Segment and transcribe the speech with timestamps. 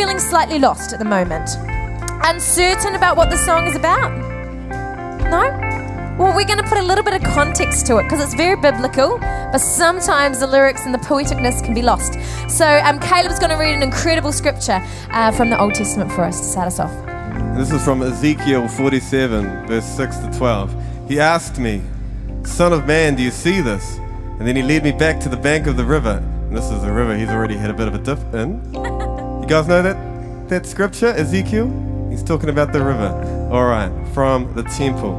[0.00, 1.58] feeling slightly lost at the moment?
[2.24, 4.10] Uncertain about what the song is about?
[5.28, 5.42] No?
[6.18, 8.58] Well, we're going to put a little bit of context to it because it's very
[8.58, 12.14] biblical, but sometimes the lyrics and the poeticness can be lost.
[12.48, 16.24] So, um, Caleb's going to read an incredible scripture uh, from the Old Testament for
[16.24, 17.58] us to start us off.
[17.58, 21.08] This is from Ezekiel 47, verse 6 to 12.
[21.08, 21.82] He asked me,
[22.44, 23.98] Son of man, do you see this?
[24.38, 26.22] And then he led me back to the bank of the river.
[26.24, 29.06] And this is a river he's already had a bit of a dip in.
[29.50, 31.66] You guys know that, that scripture, Ezekiel?
[32.08, 33.48] He's talking about the river.
[33.50, 35.10] All right, from the temple.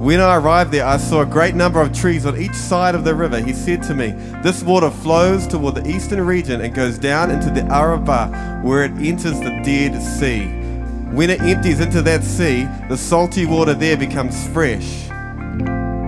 [0.00, 3.04] When I arrived there, I saw a great number of trees on each side of
[3.04, 3.38] the river.
[3.38, 4.10] He said to me,
[4.42, 8.90] This water flows toward the eastern region and goes down into the Arabah, where it
[8.98, 10.46] enters the Dead Sea.
[11.14, 15.06] When it empties into that sea, the salty water there becomes fresh.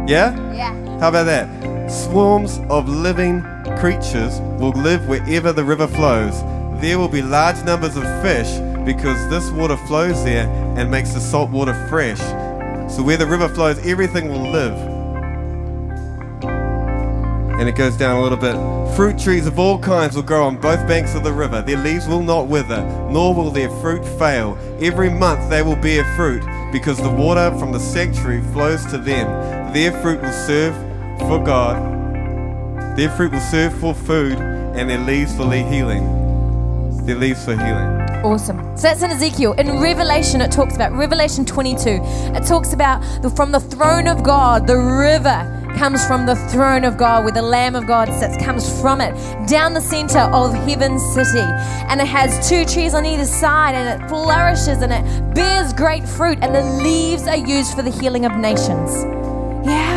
[0.08, 0.34] Yeah?
[0.52, 0.74] Yeah.
[0.98, 1.88] How about that?
[1.88, 3.42] Swarms of living
[3.78, 6.42] creatures will live wherever the river flows.
[6.80, 11.20] There will be large numbers of fish because this water flows there and makes the
[11.20, 12.20] salt water fresh.
[12.90, 14.74] So where the river flows, everything will live.
[17.58, 18.54] And it goes down a little bit.
[18.94, 21.62] Fruit trees of all kinds will grow on both banks of the river.
[21.62, 24.58] Their leaves will not wither, nor will their fruit fail.
[24.80, 29.72] Every month they will bear fruit, because the water from the sanctuary flows to them.
[29.72, 30.74] Their fruit will serve
[31.20, 32.96] for God.
[32.96, 36.25] Their fruit will serve for food, and their leaves for their healing.
[37.06, 37.86] Their leaves for healing.
[38.24, 38.76] Awesome.
[38.76, 39.52] So that's in Ezekiel.
[39.52, 42.00] In Revelation, it talks about Revelation 22.
[42.34, 46.82] It talks about the, from the throne of God, the river comes from the throne
[46.82, 49.14] of God where the Lamb of God sits, comes from it
[49.46, 51.46] down the center of Heaven City.
[51.88, 56.08] And it has two trees on either side and it flourishes and it bears great
[56.08, 59.04] fruit, and the leaves are used for the healing of nations.
[59.64, 59.95] Yeah.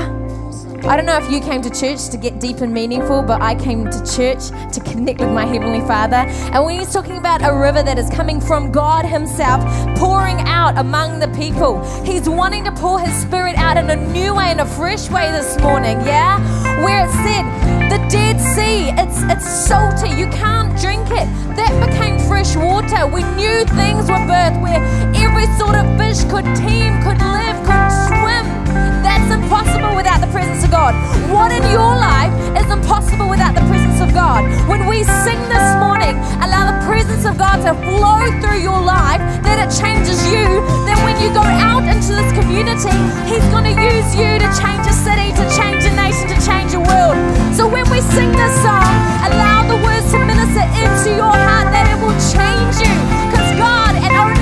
[0.86, 3.56] I don't know if you came to church to get deep and meaningful, but I
[3.56, 6.18] came to church to connect with my Heavenly Father.
[6.54, 9.62] And when he's talking about a river that is coming from God Himself,
[9.98, 14.36] pouring out among the people, he's wanting to pour His Spirit out in a new
[14.36, 16.40] way, in a fresh way this morning, yeah?
[16.84, 17.44] Where it said,
[17.92, 21.28] the Dead Sea, it's, it's salty, you can't drink it.
[21.56, 23.06] That became fresh water.
[23.08, 24.80] We knew things were birthed where
[25.14, 28.29] every sort of fish could teem, could live, could swim.
[29.20, 30.96] That's impossible without the presence of God.
[31.28, 34.48] What in your life is impossible without the presence of God?
[34.72, 39.20] When we sing this morning, allow the presence of God to flow through your life,
[39.44, 40.48] that it changes you.
[40.88, 42.96] Then when you go out into this community,
[43.28, 46.72] He's going to use you to change a city, to change a nation, to change
[46.72, 47.20] a world.
[47.52, 48.88] So when we sing this song,
[49.28, 52.96] allow the words to minister into your heart that it will change you.
[53.28, 54.39] Because God and only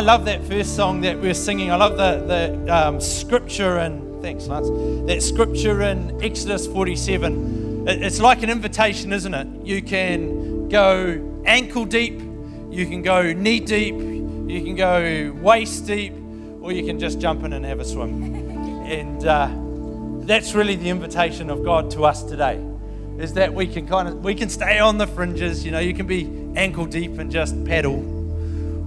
[0.00, 1.70] I love that first song that we're singing.
[1.70, 4.66] I love the, the um, scripture and thanks, Lance.
[5.06, 7.86] That scripture in Exodus 47.
[7.86, 9.46] It, it's like an invitation, isn't it?
[9.62, 12.18] You can go ankle deep,
[12.70, 16.14] you can go knee deep, you can go waist deep,
[16.62, 18.48] or you can just jump in and have a swim.
[18.90, 19.50] And uh,
[20.24, 22.58] that's really the invitation of God to us today
[23.18, 25.92] is that we can kind of we can stay on the fringes you know you
[25.92, 26.26] can be
[26.56, 28.09] ankle deep and just paddle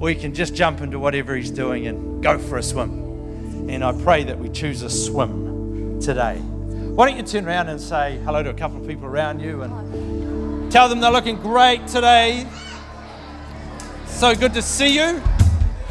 [0.03, 3.69] or you can just jump into whatever He's doing and go for a swim.
[3.69, 6.36] And I pray that we choose a swim today.
[6.39, 9.62] Why don't you turn around and say hello to a couple of people around you
[9.62, 12.45] and tell them they're looking great today.
[14.05, 15.22] So good to see you,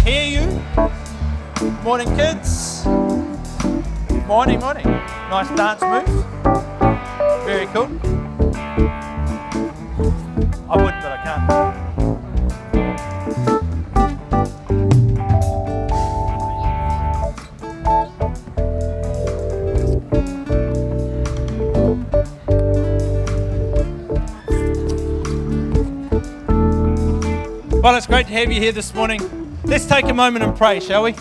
[0.04, 0.60] hear you.
[1.82, 2.84] Morning, kids.
[4.26, 4.84] Morning, morning.
[4.84, 6.26] Nice dance move.
[7.46, 8.21] Very cool.
[28.02, 29.20] It's great to have you here this morning.
[29.62, 31.12] Let's take a moment and pray, shall we?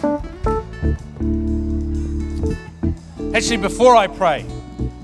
[3.35, 4.47] Actually, before I pray,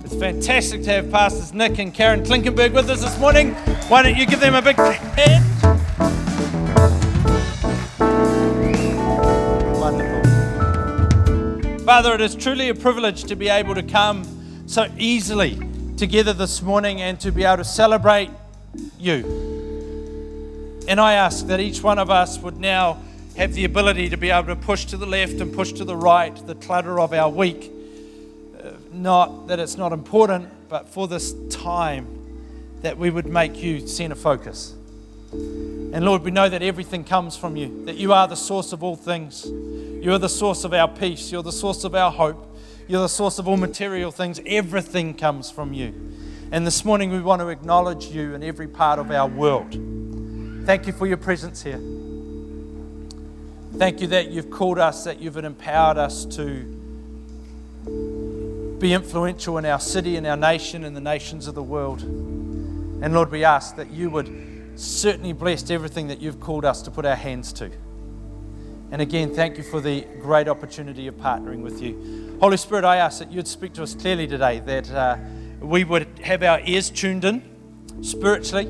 [0.03, 3.53] it's fantastic to have Pastors Nick and Karen Klinkenberg with us this morning.
[3.89, 5.45] Why don't you give them a big hand?
[9.79, 11.85] Wonderful.
[11.85, 14.23] Father, it is truly a privilege to be able to come
[14.65, 15.59] so easily
[15.95, 18.31] together this morning and to be able to celebrate
[18.97, 19.56] you.
[20.87, 23.01] And I ask that each one of us would now
[23.35, 25.95] have the ability to be able to push to the left and push to the
[25.95, 27.71] right the clutter of our week.
[28.57, 32.07] Uh, not that it's not important, but for this time,
[32.81, 34.75] that we would make you center focus.
[35.33, 38.81] And Lord, we know that everything comes from you, that you are the source of
[38.81, 39.45] all things.
[39.45, 41.31] You are the source of our peace.
[41.31, 42.57] You're the source of our hope.
[42.87, 44.39] You're the source of all material things.
[44.45, 45.93] Everything comes from you.
[46.51, 49.75] And this morning, we want to acknowledge you in every part of our world.
[50.67, 51.79] Thank you for your presence here.
[53.77, 56.65] Thank you that you've called us, that you've empowered us to
[58.77, 62.01] be influential in our city in our nation in the nations of the world.
[62.01, 66.91] And Lord, we ask that you would certainly bless everything that you've called us to
[66.91, 67.71] put our hands to.
[68.91, 72.35] And again, thank you for the great opportunity of partnering with you.
[72.41, 75.15] Holy Spirit, I ask that you'd speak to us clearly today, that uh,
[75.61, 77.41] we would have our ears tuned in
[78.03, 78.69] spiritually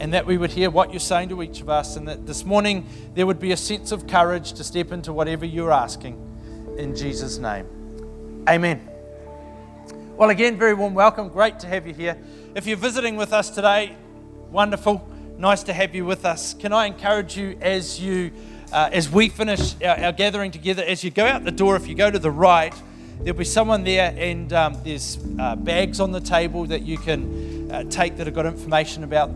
[0.00, 2.44] and that we would hear what you're saying to each of us, and that this
[2.44, 6.20] morning there would be a sense of courage to step into whatever you're asking.
[6.78, 7.66] In Jesus' name.
[8.48, 8.88] Amen.
[10.16, 11.28] Well, again, very warm welcome.
[11.28, 12.16] Great to have you here.
[12.54, 13.96] If you're visiting with us today,
[14.50, 15.08] wonderful.
[15.38, 16.54] Nice to have you with us.
[16.54, 18.30] Can I encourage you as you,
[18.72, 21.88] uh, as we finish our, our gathering together, as you go out the door, if
[21.88, 22.74] you go to the right,
[23.20, 27.53] there'll be someone there, and um, there's uh, bags on the table that you can
[27.74, 29.30] uh, take that have got information about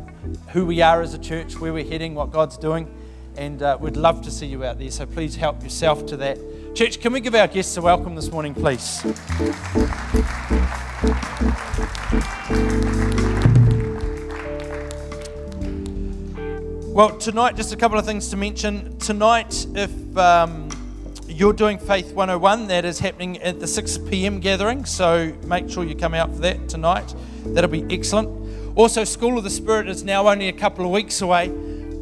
[0.50, 2.88] who we are as a church, where we're heading, what God's doing,
[3.36, 4.90] and uh, we'd love to see you out there.
[4.92, 6.38] So please help yourself to that.
[6.74, 9.02] Church, can we give our guests a welcome this morning, please?
[16.94, 18.98] Well, tonight, just a couple of things to mention.
[18.98, 20.68] Tonight, if um,
[21.26, 24.38] you're doing Faith 101, that is happening at the 6 p.m.
[24.38, 27.12] gathering, so make sure you come out for that tonight.
[27.44, 28.76] That'll be excellent.
[28.76, 31.46] Also, School of the Spirit is now only a couple of weeks away,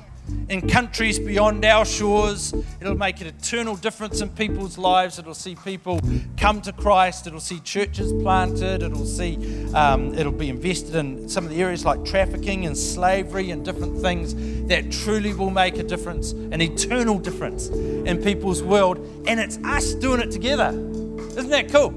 [0.49, 2.53] in countries beyond our shores.
[2.79, 5.19] It'll make an eternal difference in people's lives.
[5.19, 5.99] It'll see people
[6.37, 7.27] come to Christ.
[7.27, 8.83] It'll see churches planted.
[8.83, 13.51] It'll see um, it'll be invested in some of the areas like trafficking and slavery
[13.51, 14.35] and different things
[14.67, 18.97] that truly will make a difference, an eternal difference in people's world.
[19.27, 20.69] And it's us doing it together.
[20.69, 21.93] Isn't that cool?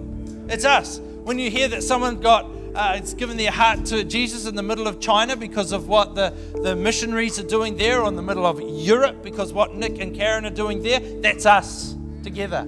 [0.48, 0.98] It's us.
[0.98, 4.62] When you hear that someone got uh, it's given their heart to Jesus in the
[4.62, 6.32] middle of China because of what the,
[6.62, 10.14] the missionaries are doing there, or in the middle of Europe because what Nick and
[10.14, 11.00] Karen are doing there.
[11.20, 12.66] That's us together.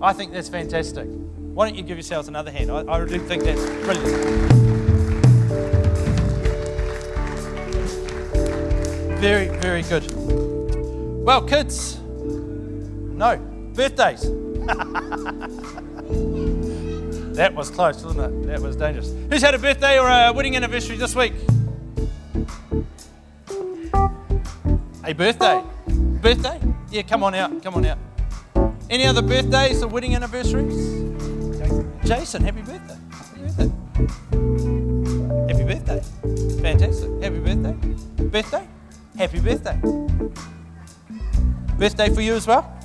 [0.00, 1.06] I think that's fantastic.
[1.08, 2.70] Why don't you give yourselves another hand?
[2.70, 4.68] I, I do think that's brilliant.
[9.18, 10.12] Very, very good.
[11.24, 13.38] Well, kids, no,
[13.74, 14.24] birthdays.
[17.38, 18.46] That was close, wasn't it?
[18.48, 19.14] That was dangerous.
[19.30, 21.32] Who's had a birthday or a wedding anniversary this week?
[25.04, 25.62] A birthday?
[26.20, 26.60] Birthday?
[26.90, 27.62] Yeah, come on out.
[27.62, 27.98] Come on out.
[28.90, 30.74] Any other birthdays or wedding anniversaries?
[32.04, 32.98] Jason, happy birthday.
[33.12, 33.70] Happy birthday.
[35.46, 36.60] Happy birthday.
[36.60, 37.22] Fantastic.
[37.22, 37.76] Happy birthday.
[38.24, 38.68] Birthday?
[39.16, 39.80] Happy birthday.
[41.78, 42.76] Birthday for you as well?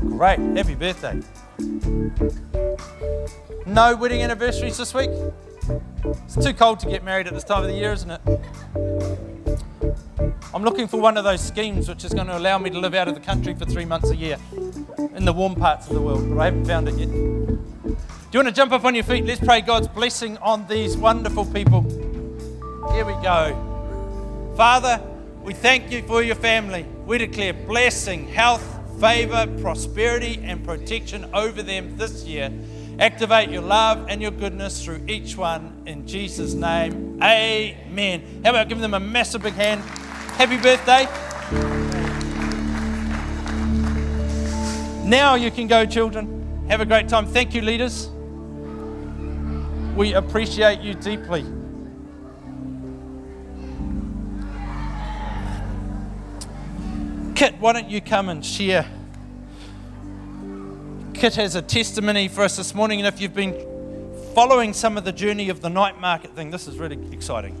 [0.00, 0.40] Great.
[0.40, 1.22] Happy birthday.
[3.66, 5.10] No wedding anniversaries this week?
[6.04, 8.20] It's too cold to get married at this time of the year, isn't it?
[10.54, 12.94] I'm looking for one of those schemes which is going to allow me to live
[12.94, 14.36] out of the country for three months a year
[15.14, 17.10] in the warm parts of the world, but I haven't found it yet.
[17.10, 19.24] Do you want to jump up on your feet?
[19.24, 21.82] Let's pray God's blessing on these wonderful people.
[22.92, 24.52] Here we go.
[24.56, 25.02] Father,
[25.42, 26.86] we thank you for your family.
[27.06, 32.52] We declare blessing, health, favor, prosperity, and protection over them this year.
[33.00, 37.20] Activate your love and your goodness through each one in Jesus' name.
[37.20, 38.22] Amen.
[38.44, 39.80] How about giving them a massive big hand?
[40.36, 41.08] Happy birthday.
[45.04, 46.64] Now you can go, children.
[46.68, 47.26] Have a great time.
[47.26, 48.08] Thank you, leaders.
[49.96, 51.44] We appreciate you deeply.
[57.34, 58.86] Kit, why don't you come and share?
[61.14, 63.54] Kit has a testimony for us this morning, and if you've been
[64.34, 67.56] following some of the journey of the night market thing, this is really exciting.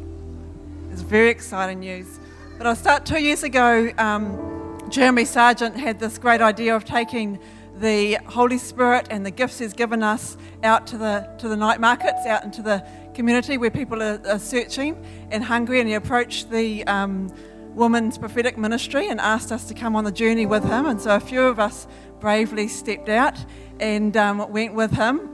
[0.92, 2.20] It's very exciting news.
[2.58, 3.90] But I'll start two years ago.
[3.96, 7.38] Um, Jeremy Sargent had this great idea of taking
[7.78, 11.80] the Holy Spirit and the gifts He's given us out to the to the night
[11.80, 15.80] markets, out into the community where people are, are searching and hungry.
[15.80, 17.32] And he approached the um,
[17.74, 20.86] woman's prophetic ministry and asked us to come on the journey with him.
[20.86, 21.86] And so a few of us
[22.20, 23.36] bravely stepped out
[23.80, 25.28] and um, went with him.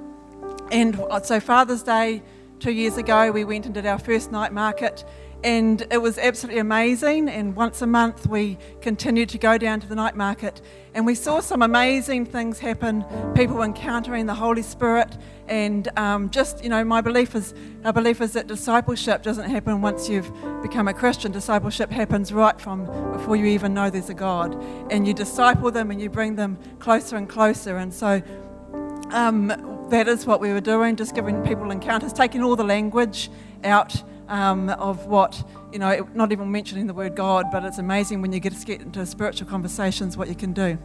[0.70, 2.22] And so Father's Day
[2.60, 5.04] two years ago, we went and did our first night market
[5.44, 7.28] and it was absolutely amazing.
[7.28, 10.60] And once a month, we continued to go down to the night market,
[10.94, 13.04] and we saw some amazing things happen.
[13.34, 18.20] People encountering the Holy Spirit, and um, just you know, my belief is our belief
[18.20, 20.30] is that discipleship doesn't happen once you've
[20.62, 21.30] become a Christian.
[21.30, 25.90] Discipleship happens right from before you even know there's a God, and you disciple them
[25.90, 27.76] and you bring them closer and closer.
[27.76, 28.22] And so.
[29.10, 33.30] Um, that is what we were doing, just giving people encounters, taking all the language
[33.64, 38.22] out um, of what, you know, not even mentioning the word God, but it's amazing
[38.22, 40.78] when you get, get into spiritual conversations what you can do.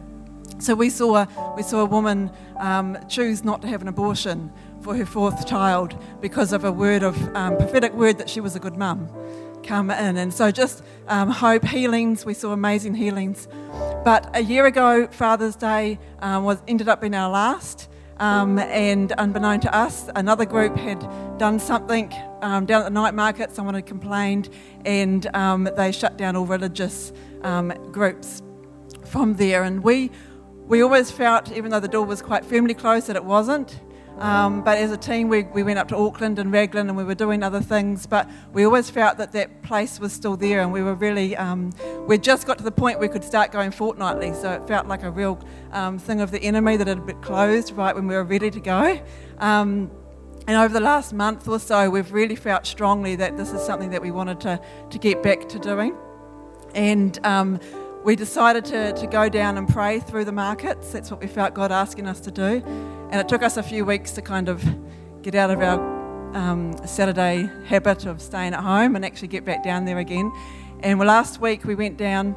[0.58, 1.26] So we saw,
[1.56, 4.52] we saw a woman um, choose not to have an abortion
[4.82, 8.54] for her fourth child because of a word of um, prophetic word that she was
[8.54, 9.08] a good mum
[9.64, 10.16] come in.
[10.16, 13.48] And so just um, hope, healings, we saw amazing healings.
[14.04, 17.88] But a year ago, Father's Day um, was ended up being our last.
[18.18, 21.00] Um, and unbeknown to us, another group had
[21.38, 23.52] done something um, down at the night market.
[23.52, 24.50] Someone had complained,
[24.84, 28.40] and um, they shut down all religious um, groups
[29.04, 29.64] from there.
[29.64, 30.10] And we,
[30.66, 33.80] we always felt, even though the door was quite firmly closed, that it wasn't.
[34.18, 37.02] Um, but as a team, we, we went up to Auckland and Raglan and we
[37.02, 40.72] were doing other things, but we always felt that that place was still there and
[40.72, 41.72] we were really, um,
[42.06, 45.02] we just got to the point we could start going fortnightly, so it felt like
[45.02, 45.38] a real
[45.72, 48.60] um, thing of the enemy that had been closed right when we were ready to
[48.60, 49.00] go.
[49.38, 49.90] Um,
[50.46, 53.90] and over the last month or so, we've really felt strongly that this is something
[53.90, 55.96] that we wanted to, to get back to doing.
[56.74, 57.60] And um,
[58.04, 60.92] we decided to, to go down and pray through the markets.
[60.92, 62.62] That's what we felt God asking us to do.
[63.10, 64.62] And it took us a few weeks to kind of
[65.22, 69.64] get out of our um, Saturday habit of staying at home and actually get back
[69.64, 70.30] down there again.
[70.80, 72.36] And last week we went down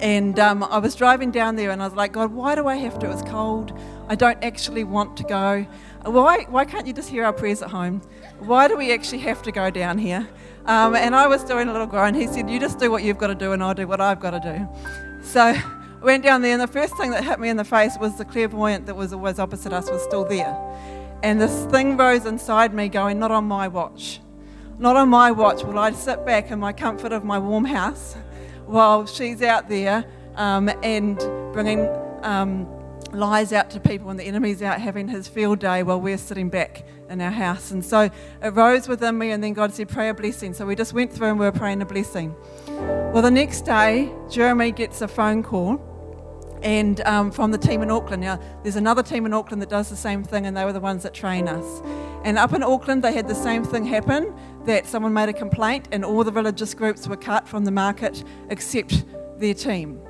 [0.00, 2.74] and um, I was driving down there and I was like, God, why do I
[2.76, 3.06] have to?
[3.06, 3.78] It was cold.
[4.08, 5.66] I don't actually want to go.
[6.04, 8.02] why, why can't you just hear our prayers at home?
[8.40, 10.28] Why do we actually have to go down here?
[10.66, 12.14] Um, and I was doing a little groan.
[12.14, 14.20] He said, You just do what you've got to do, and I'll do what I've
[14.20, 15.24] got to do.
[15.24, 15.62] So I
[16.02, 18.24] went down there, and the first thing that hit me in the face was the
[18.24, 20.56] clairvoyant that was always opposite us was still there.
[21.22, 24.20] And this thing rose inside me, going, Not on my watch.
[24.78, 28.16] Not on my watch will I sit back in my comfort of my warm house
[28.64, 31.18] while she's out there um, and
[31.52, 31.86] bringing
[32.22, 32.66] um,
[33.12, 36.48] lies out to people and the enemy's out having his field day while we're sitting
[36.48, 37.70] back in our house.
[37.70, 38.10] And so
[38.42, 40.54] it rose within me, and then God said, Pray a blessing.
[40.54, 42.34] So we just went through and we were praying a blessing.
[43.12, 45.86] Well, the next day, Jeremy gets a phone call.
[46.62, 48.20] And um, from the team in Auckland.
[48.20, 50.80] Now, there's another team in Auckland that does the same thing, and they were the
[50.80, 51.80] ones that train us.
[52.22, 54.34] And up in Auckland, they had the same thing happen
[54.66, 58.22] that someone made a complaint, and all the religious groups were cut from the market
[58.50, 59.06] except
[59.38, 60.02] their team.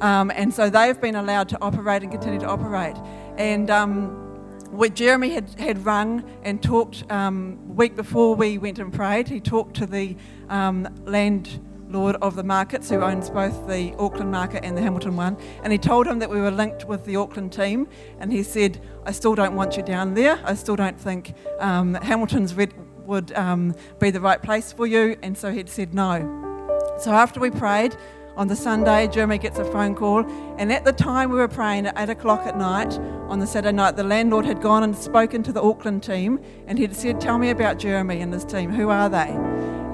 [0.00, 2.96] Um, and so they've been allowed to operate and continue to operate.
[3.38, 4.22] And um,
[4.94, 9.28] Jeremy had, had rung and talked um, week before we went and prayed.
[9.28, 10.16] He talked to the
[10.48, 15.36] um, landlord of the markets who owns both the Auckland market and the Hamilton one,
[15.62, 17.88] and he told him that we were linked with the Auckland team.
[18.18, 20.38] And he said, "I still don't want you down there.
[20.44, 22.74] I still don't think um, Hamilton's red
[23.06, 26.44] would um, be the right place for you." And so he'd said no.
[26.98, 27.96] So after we prayed,
[28.36, 30.24] on the Sunday, Jeremy gets a phone call,
[30.58, 33.74] and at the time we were praying at 8 o'clock at night on the Saturday
[33.74, 37.38] night, the landlord had gone and spoken to the Auckland team, and he'd said, Tell
[37.38, 38.70] me about Jeremy and his team.
[38.70, 39.30] Who are they?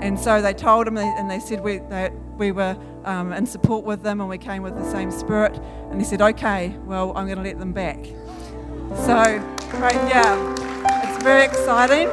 [0.02, 3.84] And so they told him, and they said we, that we were um, in support
[3.84, 5.56] with them and we came with the same spirit.
[5.90, 8.04] And he said, Okay, well, I'm going to let them back.
[9.06, 9.14] So,
[9.78, 12.08] right, yeah, it's very exciting.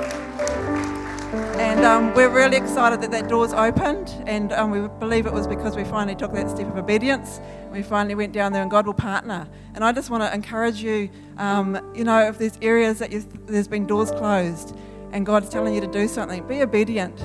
[1.31, 5.45] And um, we're really excited that that door's opened, and um, we believe it was
[5.45, 7.39] because we finally took that step of obedience.
[7.71, 9.47] We finally went down there, and God will partner.
[9.75, 13.11] And I just want to encourage you, um, you know, if there's areas that
[13.45, 14.75] there's been doors closed,
[15.11, 17.17] and God's telling you to do something, be obedient.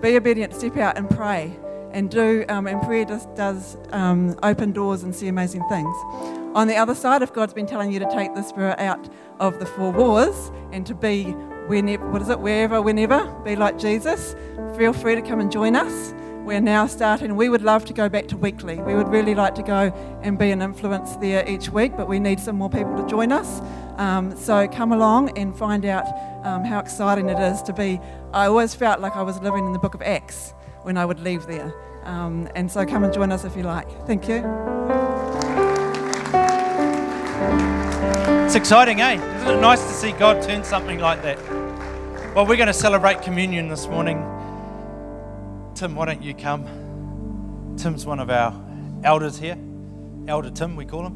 [0.00, 0.54] Be obedient.
[0.54, 1.54] Step out and pray,
[1.92, 2.46] and do.
[2.48, 5.94] Um, and prayer just does um, open doors and see amazing things.
[6.54, 9.06] On the other side, if God's been telling you to take the spirit out
[9.38, 11.36] of the four walls and to be
[11.70, 14.34] whenever, what is it, wherever, whenever, be like Jesus,
[14.76, 16.12] feel free to come and join us.
[16.44, 18.82] We're now starting, we would love to go back to weekly.
[18.82, 22.18] We would really like to go and be an influence there each week, but we
[22.18, 23.60] need some more people to join us.
[23.98, 26.06] Um, so come along and find out
[26.44, 28.00] um, how exciting it is to be.
[28.32, 31.20] I always felt like I was living in the book of Acts when I would
[31.20, 31.72] leave there.
[32.02, 33.88] Um, and so come and join us if you like.
[34.08, 34.42] Thank you.
[38.44, 39.14] It's exciting, eh?
[39.42, 41.59] Isn't it nice to see God turn something like that?
[42.32, 44.18] Well, we're going to celebrate communion this morning.
[45.74, 47.74] Tim, why don't you come?
[47.76, 48.54] Tim's one of our
[49.02, 49.58] elders here.
[50.28, 51.14] Elder Tim, we call him.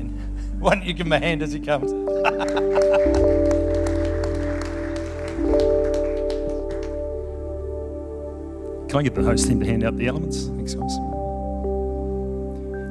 [0.00, 1.90] And why don't you give him a hand as he comes?
[8.88, 10.46] Can I get the host team to hand out the elements?
[10.46, 10.96] Thanks, guys.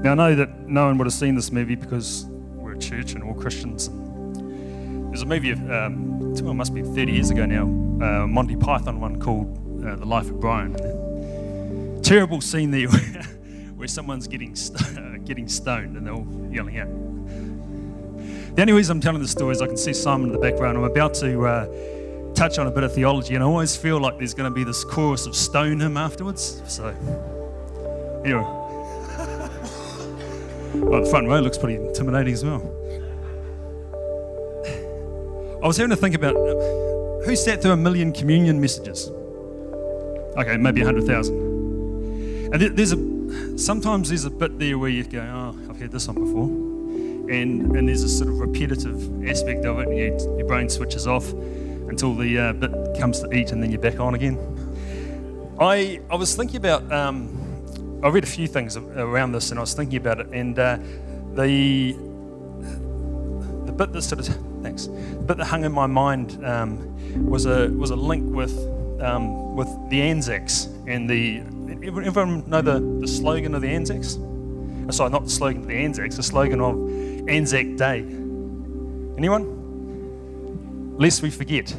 [0.04, 3.14] Now, I know that no one would have seen this movie because we're a church
[3.14, 3.90] and all Christians.
[5.16, 9.00] There's a movie, of, um, it must be 30 years ago now, uh, Monty Python
[9.00, 9.48] one called
[9.82, 10.74] uh, The Life of Brian.
[12.02, 12.90] Terrible scene there
[13.78, 16.90] where someone's getting, st- getting stoned and they're all yelling out.
[18.58, 20.78] The only reason I'm telling this story is I can see Simon in the background.
[20.78, 24.18] I'm about to uh, touch on a bit of theology, and I always feel like
[24.18, 26.62] there's going to be this chorus of stone him afterwards.
[26.68, 26.90] So,
[28.26, 28.44] anyway.
[30.76, 32.60] Well, the front row looks pretty intimidating as well.
[35.66, 36.36] I was having to think about
[37.26, 39.10] who sat through a million communion messages.
[40.38, 42.54] Okay, maybe a hundred thousand.
[42.54, 46.08] And there's a sometimes there's a bit there where you go, oh, I've heard this
[46.08, 46.46] one before,
[47.34, 51.08] and and there's a sort of repetitive aspect of it, and you, your brain switches
[51.08, 54.38] off until the uh, bit comes to eat, and then you're back on again.
[55.60, 56.92] I I was thinking about.
[56.92, 57.42] Um,
[58.04, 60.78] I read a few things around this and I was thinking about it, and uh,
[61.34, 61.94] the
[63.66, 67.46] the bit that sort of thanks, the bit that hung in my mind um, was
[67.46, 68.58] a was a link with
[69.02, 71.42] um, with the Anzacs and the
[71.86, 74.18] everyone know the, the slogan of the Anzacs?
[74.88, 76.76] Oh, sorry, not the slogan of the Anzacs, the slogan of
[77.30, 78.00] Anzac Day.
[79.18, 80.96] Anyone?
[80.98, 81.76] Lest we forget.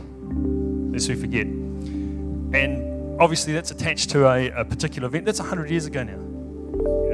[0.92, 1.46] Lest we forget.
[1.46, 5.24] And obviously that's attached to a, a particular event.
[5.26, 6.18] That's 100 years ago now.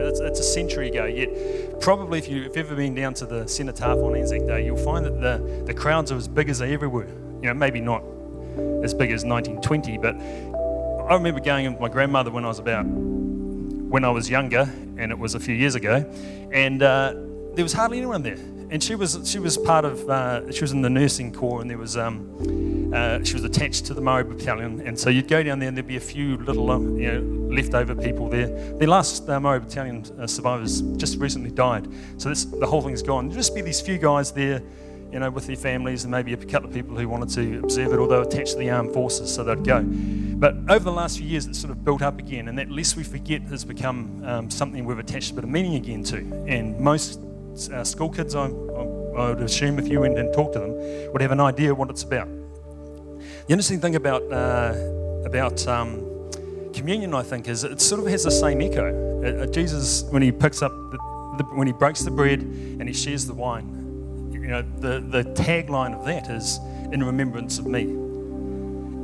[0.08, 1.04] It's, it's, a century ago.
[1.04, 5.04] Yet, probably if you've ever been down to the cenotaph on Anzac Day, you'll find
[5.04, 7.06] that the, the crowds are as big as they ever were.
[7.06, 8.02] You know, maybe not
[8.82, 10.14] as big as 1920, but
[11.10, 15.10] I remember going with my grandmother when I was about, when I was younger, and
[15.10, 16.04] it was a few years ago,
[16.52, 17.14] and uh,
[17.54, 18.38] there was hardly anyone there.
[18.72, 21.68] And she was she was part of uh, she was in the nursing corps, and
[21.68, 25.42] there was um, uh, she was attached to the Maori battalion, and so you'd go
[25.42, 28.46] down there, and there'd be a few little uh, you know leftover people there.
[28.78, 33.28] The last uh, battalion uh, survivors just recently died, so the whole thing's gone.
[33.28, 34.62] There'd just be these few guys there.
[35.12, 37.92] You know, with their families and maybe a couple of people who wanted to observe
[37.92, 39.82] it, were attached to the armed forces, so they'd go.
[39.82, 42.96] But over the last few years, it's sort of built up again, and that lest
[42.96, 46.16] we forget has become um, something we've attached a bit of meaning again to.
[46.48, 47.20] And most
[47.72, 51.12] uh, school kids, I, I, I, would assume, if you went and talked to them,
[51.12, 52.28] would have an idea what it's about.
[52.28, 54.74] The interesting thing about uh,
[55.24, 56.30] about um,
[56.72, 59.22] communion, I think, is it sort of has the same echo.
[59.22, 60.98] Uh, uh Jesus, when he picks up, the,
[61.38, 65.24] the, when he breaks the bread and he shares the wine, you know, the, the
[65.34, 66.58] tagline of that is
[66.92, 68.01] "In remembrance of me."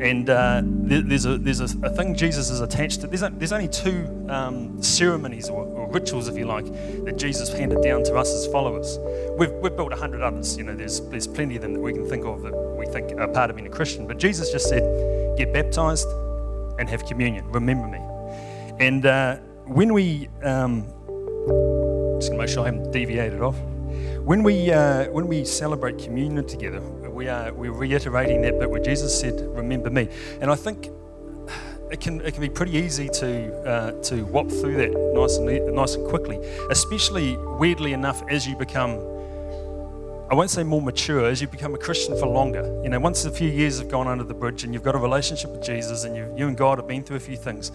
[0.00, 3.08] And uh, there's, a, there's a, a, thing Jesus is attached to.
[3.08, 6.66] There's, a, there's only two um, ceremonies or, or, rituals, if you like,
[7.04, 8.98] that Jesus handed down to us as followers.
[9.36, 10.56] We've, we've built a hundred others.
[10.56, 13.18] You know, there's, there's plenty of them that we can think of that we think
[13.18, 14.06] are part of being a Christian.
[14.06, 16.06] But Jesus just said, get baptized
[16.78, 17.50] and have communion.
[17.50, 17.98] Remember me.
[18.78, 20.84] And uh, when we, um,
[22.18, 23.56] just gonna make sure I haven't deviated off.
[24.24, 26.80] When we, uh, when we celebrate communion together,
[27.18, 30.08] we are we're reiterating that bit where Jesus said, "Remember me,"
[30.40, 30.88] and I think
[31.90, 35.74] it can it can be pretty easy to uh, to whop through that nice and
[35.74, 36.38] nice and quickly,
[36.70, 38.92] especially weirdly enough as you become.
[40.30, 42.62] I won't say more mature as you become a Christian for longer.
[42.84, 44.98] You know, once a few years have gone under the bridge and you've got a
[44.98, 47.72] relationship with Jesus and you, you and God have been through a few things.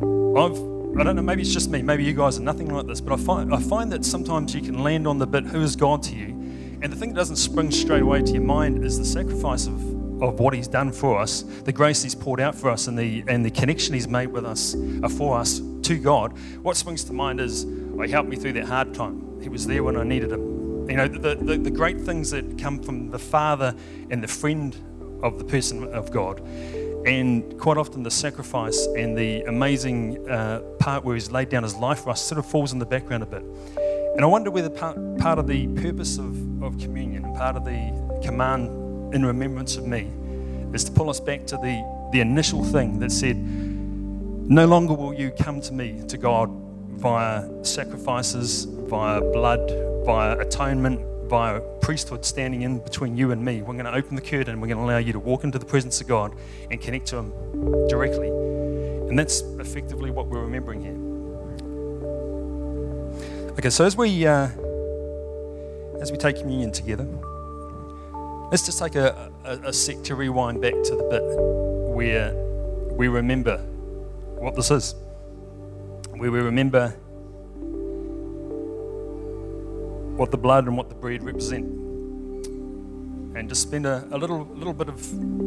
[0.00, 0.56] I've
[0.98, 3.12] I don't know, maybe it's just me, maybe you guys are nothing like this, but
[3.12, 6.02] I find, I find that sometimes you can land on the bit, who is God
[6.04, 6.37] to you?
[6.80, 10.22] And the thing that doesn't spring straight away to your mind is the sacrifice of,
[10.22, 13.24] of what He's done for us, the grace He's poured out for us, and the,
[13.26, 16.38] and the connection He's made with us, uh, for us to God.
[16.62, 19.40] What springs to mind is, oh, He helped me through that hard time.
[19.42, 20.88] He was there when I needed Him.
[20.88, 23.74] You know, the, the, the great things that come from the Father
[24.10, 24.76] and the friend
[25.24, 26.40] of the person of God.
[27.06, 31.74] And quite often, the sacrifice and the amazing uh, part where He's laid down His
[31.74, 33.42] life for us sort of falls in the background a bit.
[34.18, 37.64] And I wonder whether part, part of the purpose of, of communion and part of
[37.64, 40.10] the command in remembrance of me
[40.74, 45.14] is to pull us back to the, the initial thing that said, No longer will
[45.14, 46.50] you come to me, to God,
[46.96, 49.70] via sacrifices, via blood,
[50.04, 53.62] via atonement, via priesthood standing in between you and me.
[53.62, 54.60] We're going to open the curtain.
[54.60, 56.34] We're going to allow you to walk into the presence of God
[56.72, 57.30] and connect to Him
[57.86, 58.30] directly.
[58.30, 60.97] And that's effectively what we're remembering here.
[63.58, 64.46] Okay, so as we uh,
[66.00, 67.04] as we take communion together,
[68.52, 71.24] let's just take a, a, a sec to rewind back to the bit
[71.92, 72.32] where
[72.92, 73.56] we remember
[74.38, 74.94] what this is,
[76.10, 76.90] where we remember
[80.16, 81.64] what the blood and what the bread represent,
[83.36, 85.00] and just spend a, a little little bit of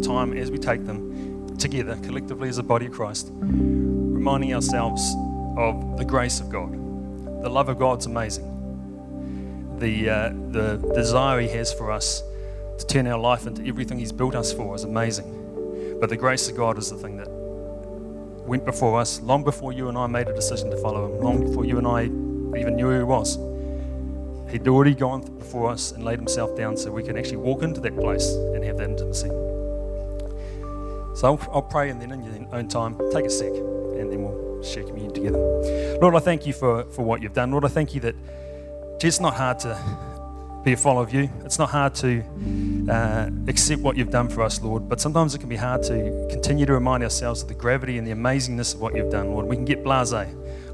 [0.04, 5.16] time as we take them together collectively as a body of Christ, reminding ourselves
[5.56, 6.81] of the grace of God
[7.42, 8.48] the love of God's amazing.
[9.80, 12.24] The, uh, the desire He has for us
[12.78, 15.98] to turn our life into everything He's built us for is amazing.
[16.00, 17.30] But the grace of God is the thing that
[18.48, 21.48] went before us long before you and I made a decision to follow Him, long
[21.48, 22.04] before you and I
[22.60, 23.38] even knew who He was.
[24.52, 27.82] He'd already gone before us and laid Himself down so we can actually walk into
[27.82, 29.30] that place and have that intimacy.
[31.16, 33.52] So I'll, I'll pray and then in your own time, take a sec
[34.64, 35.98] share communion together.
[36.02, 37.52] Lord, I thank you for, for what you've done.
[37.52, 38.16] Lord, I thank you that
[39.02, 39.78] it's not hard to
[40.64, 41.30] be a follower of you.
[41.44, 42.24] It's not hard to
[42.90, 46.28] uh, accept what you've done for us, Lord, but sometimes it can be hard to
[46.30, 49.48] continue to remind ourselves of the gravity and the amazingness of what you've done, Lord.
[49.48, 50.14] We can get blase.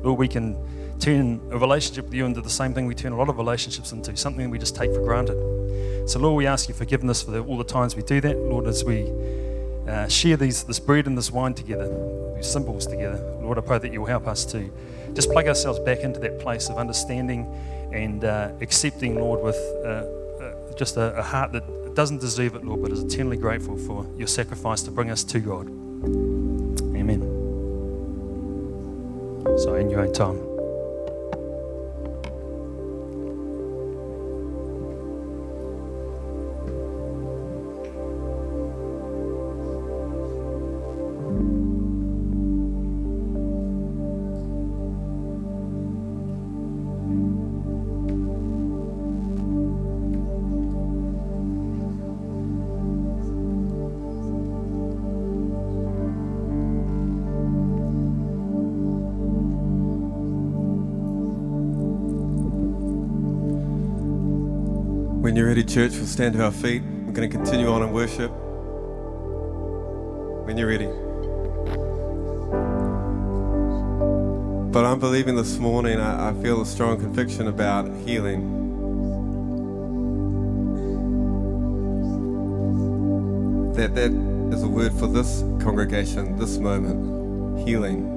[0.01, 0.57] Lord, we can
[0.99, 3.91] turn a relationship with you into the same thing we turn a lot of relationships
[3.91, 5.37] into, something we just take for granted.
[6.09, 8.67] So, Lord, we ask you forgiveness for the, all the times we do that, Lord,
[8.67, 9.03] as we
[9.87, 11.87] uh, share these, this bread and this wine together,
[12.35, 13.17] these symbols together.
[13.41, 14.69] Lord, I pray that you'll help us to
[15.13, 17.45] just plug ourselves back into that place of understanding
[17.93, 22.65] and uh, accepting, Lord, with uh, uh, just a, a, heart that doesn't deserve it,
[22.65, 25.67] Lord, but is eternally grateful for your sacrifice to bring us to God.
[26.95, 27.21] Amen.
[29.57, 30.56] So, in your own time.
[65.67, 66.81] Church, we'll stand to our feet.
[66.81, 68.31] We're going to continue on in worship.
[70.45, 70.87] When you're ready.
[74.71, 78.53] But I'm believing this morning, I, I feel a strong conviction about healing.
[83.73, 84.11] That that
[84.55, 87.67] is a word for this congregation, this moment.
[87.67, 88.13] Healing.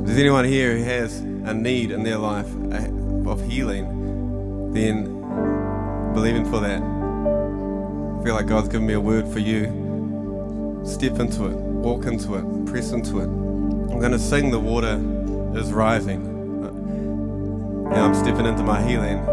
[0.00, 5.19] If there's anyone here who has a need in their life uh, of healing, then
[6.14, 6.80] believing for that.
[6.80, 9.66] I feel like God's given me a word for you.
[10.84, 13.24] Step into it, walk into it, press into it.
[13.24, 15.00] I'm going to sing The Water
[15.58, 16.64] is Rising.
[16.64, 16.70] Uh,
[17.94, 19.24] now I'm stepping into my healing.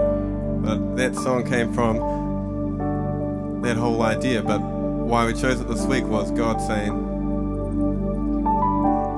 [0.61, 1.97] But that song came from
[3.61, 4.41] that whole idea.
[4.41, 6.91] But why we chose it this week was God saying,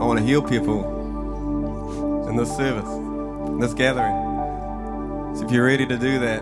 [0.02, 5.36] I want to heal people in this service, in this gathering.
[5.36, 6.42] So if you're ready to do that,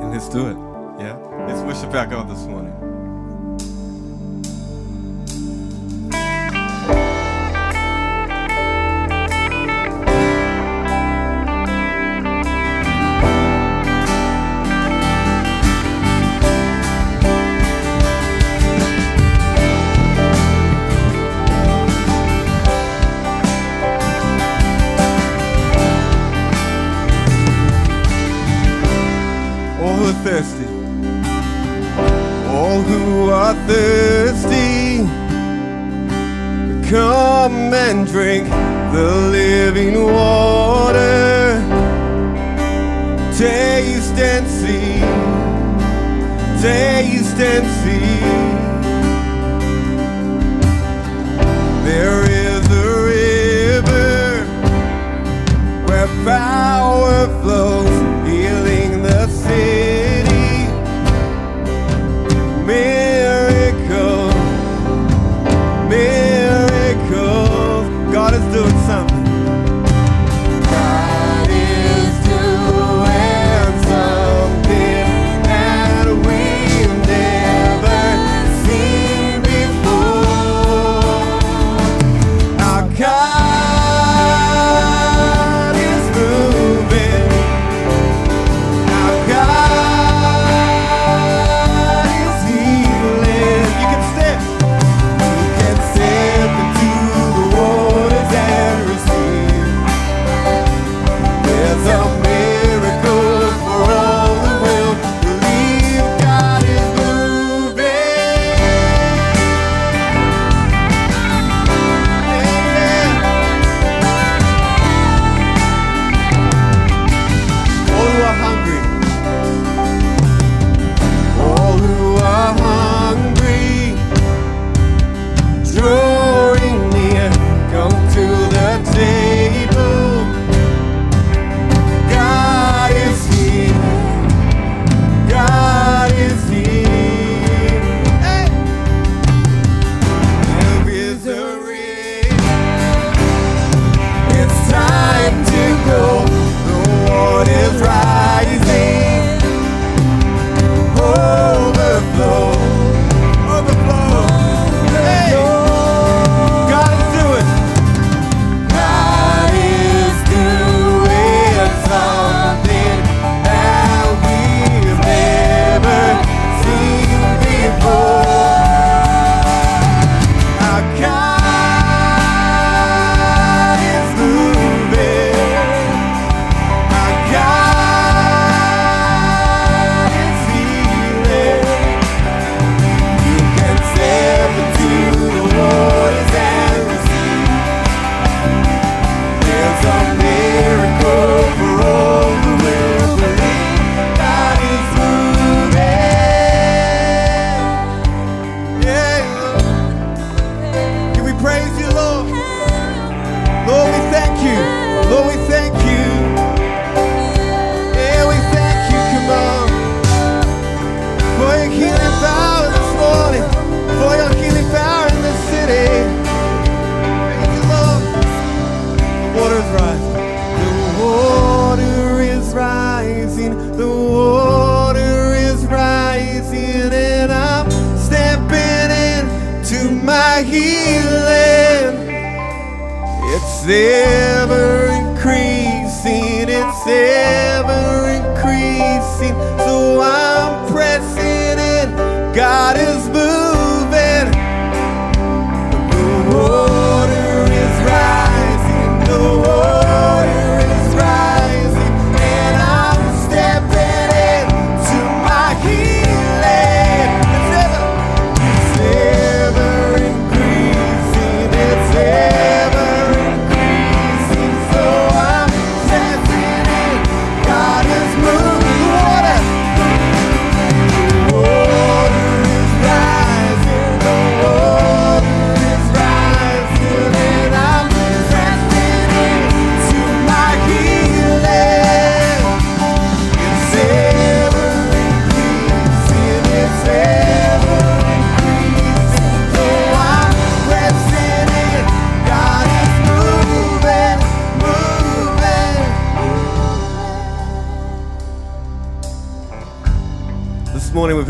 [0.00, 0.56] then let's do it.
[1.00, 1.16] Yeah?
[1.46, 2.89] Let's worship our God this morning.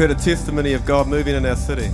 [0.00, 1.90] heard a testimony of God moving in our city.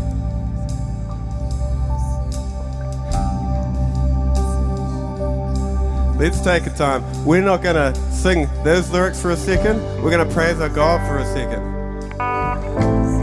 [6.16, 7.02] Let's take a time.
[7.24, 9.82] We're not going to sing those lyrics for a second.
[10.04, 11.64] We're going to praise our God for a second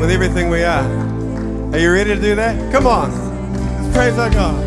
[0.02, 0.84] with everything we are.
[1.74, 2.74] Are you ready to do that?
[2.74, 3.10] Come on.
[3.54, 4.60] Let's praise our God.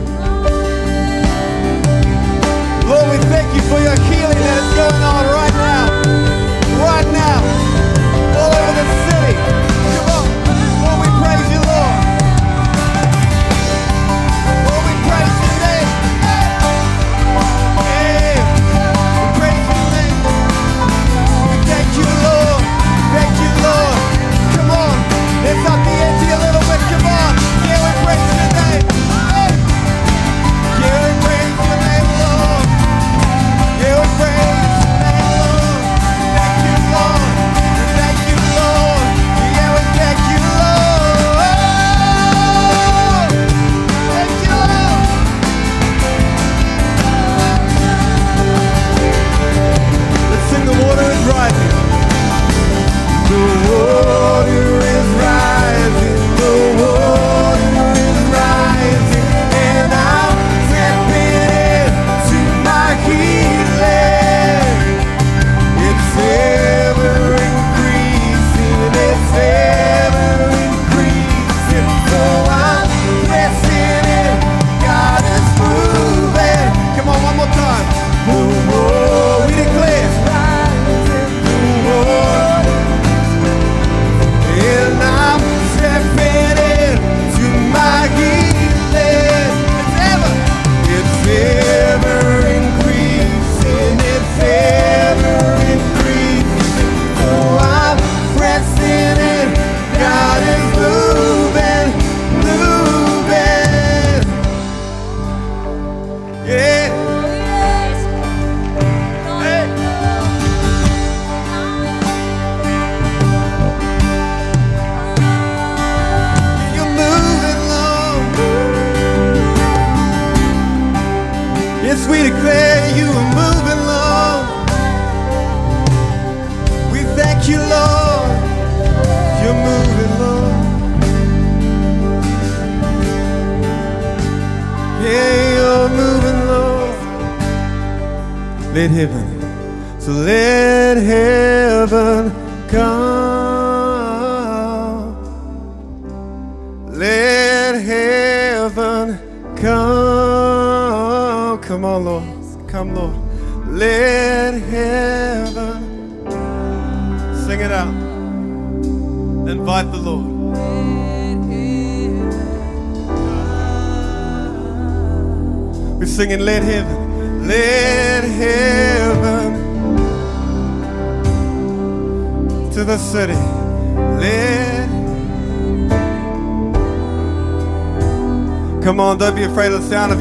[2.89, 6.36] Lord, we thank you for your healing that is going on right now.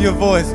[0.06, 0.55] your voice.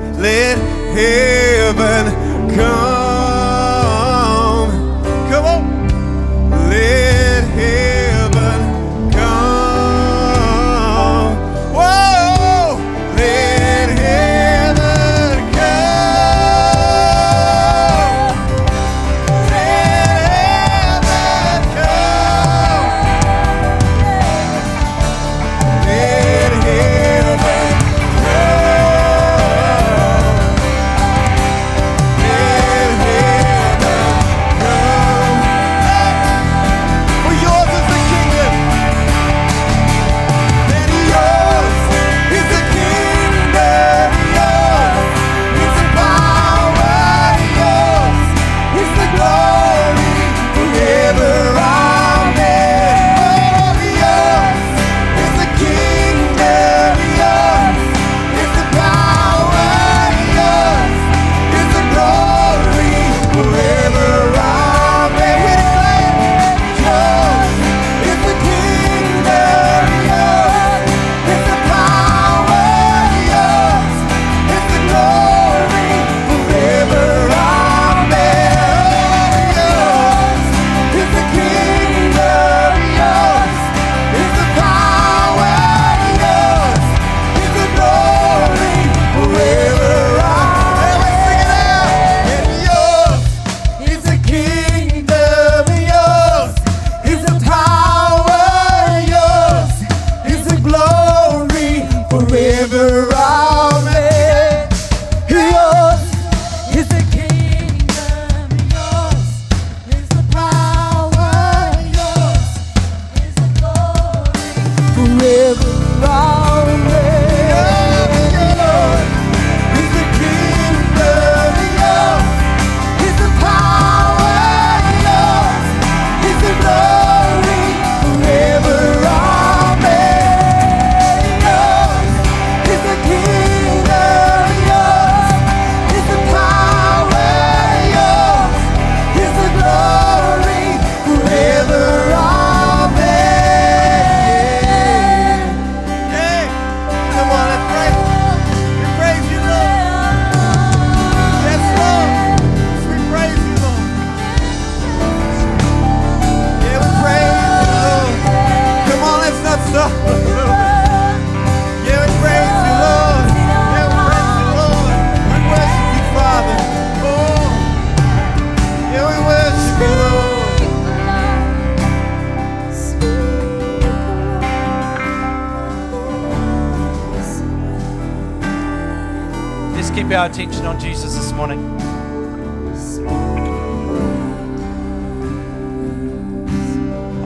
[180.20, 181.58] Our attention on Jesus this morning.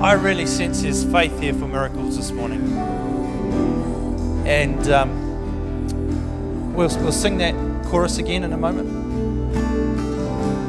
[0.00, 2.62] I really sense there's faith here for miracles this morning.
[4.46, 8.88] And um, we'll, we'll sing that chorus again in a moment.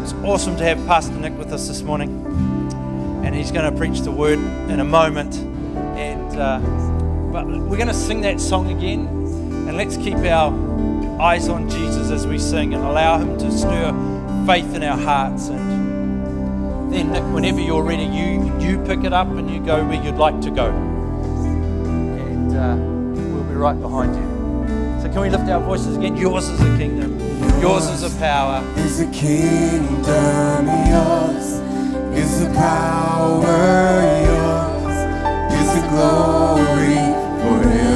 [0.01, 2.09] It's awesome to have Pastor Nick with us this morning.
[3.23, 4.39] And he's going to preach the word
[4.71, 5.35] in a moment.
[5.95, 6.59] And uh,
[7.31, 9.05] but we're going to sing that song again.
[9.67, 10.49] And let's keep our
[11.19, 13.91] eyes on Jesus as we sing and allow Him to stir
[14.45, 15.47] faith in our hearts.
[15.49, 20.01] And then, Nick, whenever you're ready, you, you pick it up and you go where
[20.03, 20.67] you'd like to go.
[20.67, 22.75] And uh,
[23.33, 25.01] we'll be right behind you.
[25.01, 26.15] So, can we lift our voices again?
[26.17, 27.19] Yours is the kingdom,
[27.61, 28.63] yours is the power.
[28.77, 31.59] is the kingdom yours
[32.17, 33.41] is the power
[34.25, 34.97] yours
[35.53, 36.95] is the glory
[37.41, 37.94] forever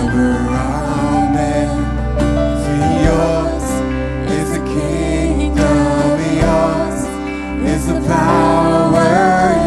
[7.89, 9.58] the power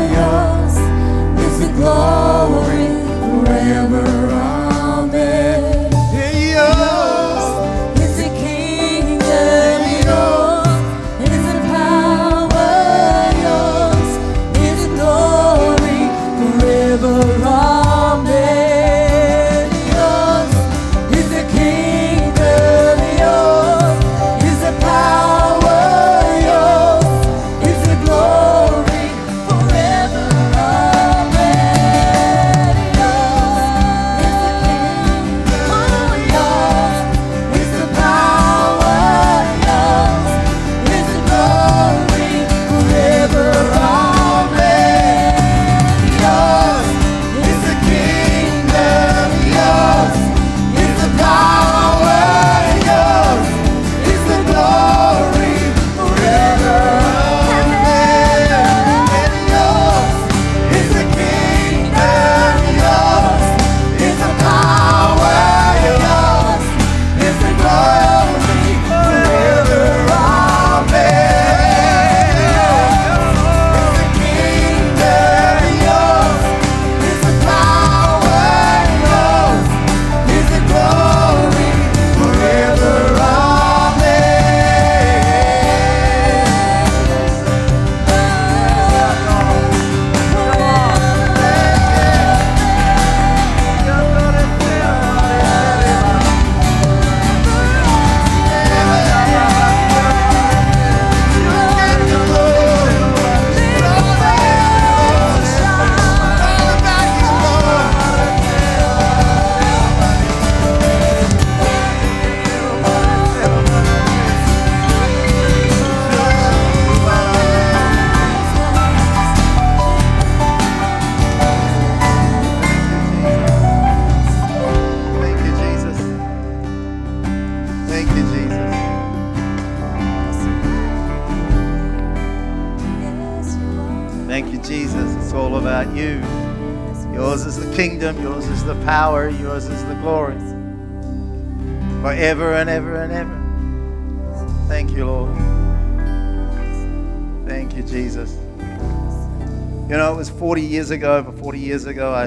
[150.33, 152.27] 40 years ago, over 40 years ago, I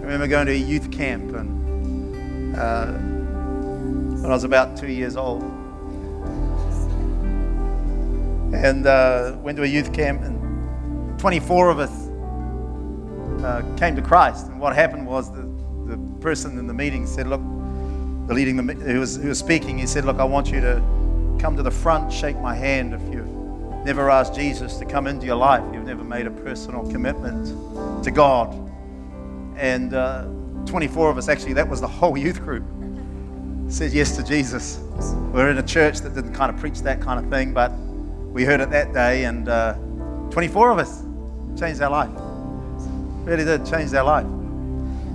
[0.00, 3.12] remember going to a youth camp and uh,
[4.24, 5.42] I was about two years old.
[8.54, 11.90] And uh, went to a youth camp, and 24 of us
[13.42, 14.46] uh, came to Christ.
[14.46, 15.42] And what happened was the,
[15.86, 17.40] the person in the meeting said, Look,
[18.28, 20.82] the leading the, who, was, who was speaking, he said, Look, I want you to
[21.40, 23.31] come to the front, shake my hand if you've
[23.84, 28.10] never asked Jesus to come into your life, you've never made a personal commitment to
[28.10, 28.54] God.
[29.56, 30.24] And uh,
[30.66, 32.64] 24 of us, actually, that was the whole youth group,
[33.68, 34.78] said yes to Jesus.
[35.32, 37.70] We're in a church that didn't kind of preach that kind of thing, but
[38.32, 39.74] we heard it that day, and uh,
[40.30, 41.02] 24 of us
[41.58, 42.10] changed our life.
[43.26, 44.26] Really did change our life.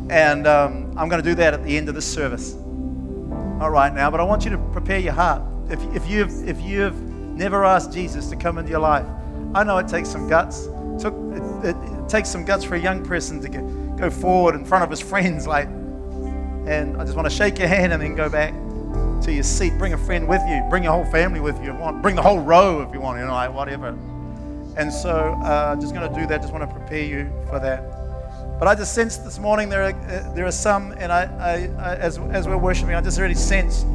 [0.10, 2.54] And um, I'm going to do that at the end of this service.
[2.54, 5.42] Not right now, but I want you to prepare your heart.
[5.70, 6.96] If, if, you've, if you've
[7.38, 9.06] never asked Jesus to come into your life,
[9.54, 10.66] I know it takes some guts.
[10.66, 13.62] It, took, it, it, it takes some guts for a young person to go,
[13.96, 17.70] go forward in front of his friends, like, and I just want to shake your
[17.70, 18.54] hand and then go back
[19.24, 19.78] to your seat.
[19.78, 20.66] Bring a friend with you.
[20.70, 21.62] Bring your whole family with you.
[21.62, 22.02] if you want.
[22.02, 23.98] Bring the whole row if you want, you know, like whatever.
[24.76, 26.42] And so, uh, just going to do that.
[26.42, 28.60] Just want to prepare you for that.
[28.60, 31.92] But I just sensed this morning there are, uh, there are some, and I, I,
[31.92, 33.86] I, as, as we're worshiping, I just really sense.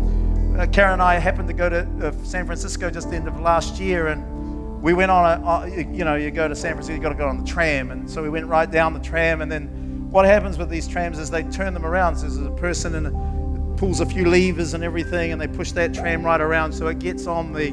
[0.59, 3.41] Uh, Karen and I happened to go to uh, San Francisco just the end of
[3.41, 6.95] last year, and we went on a, uh, you know, you go to San Francisco,
[6.95, 9.41] you got to go on the tram, and so we went right down the tram,
[9.41, 12.17] and then what happens with these trams is they turn them around.
[12.17, 15.95] So there's a person and pulls a few levers and everything, and they push that
[15.95, 17.71] tram right around so it gets on the,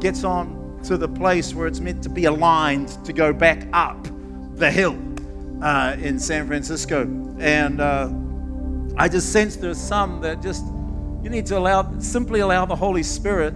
[0.00, 4.08] gets on to the place where it's meant to be aligned to go back up
[4.54, 4.96] the hill
[5.62, 7.02] uh, in San Francisco.
[7.38, 8.10] And uh,
[8.96, 10.64] I just sense there's some that just,
[11.26, 13.52] you need to allow, simply allow the Holy Spirit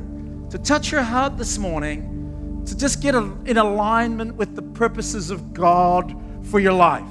[0.50, 5.30] to touch your heart this morning, to just get a, in alignment with the purposes
[5.30, 6.12] of God
[6.42, 7.06] for your life.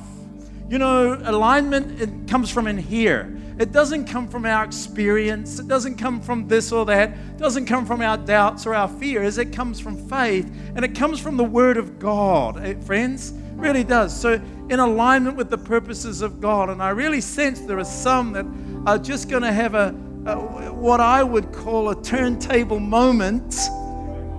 [0.67, 3.39] You know, alignment it comes from in here.
[3.57, 5.59] It doesn't come from our experience.
[5.59, 7.11] It doesn't come from this or that.
[7.11, 9.37] It doesn't come from our doubts or our fears.
[9.37, 13.31] It comes from faith and it comes from the Word of God, eh, friends.
[13.31, 14.13] It really does.
[14.13, 14.33] So,
[14.69, 16.69] in alignment with the purposes of God.
[16.69, 18.45] And I really sense there are some that
[18.85, 19.95] are just going to have a,
[20.25, 23.55] a what I would call a turntable moment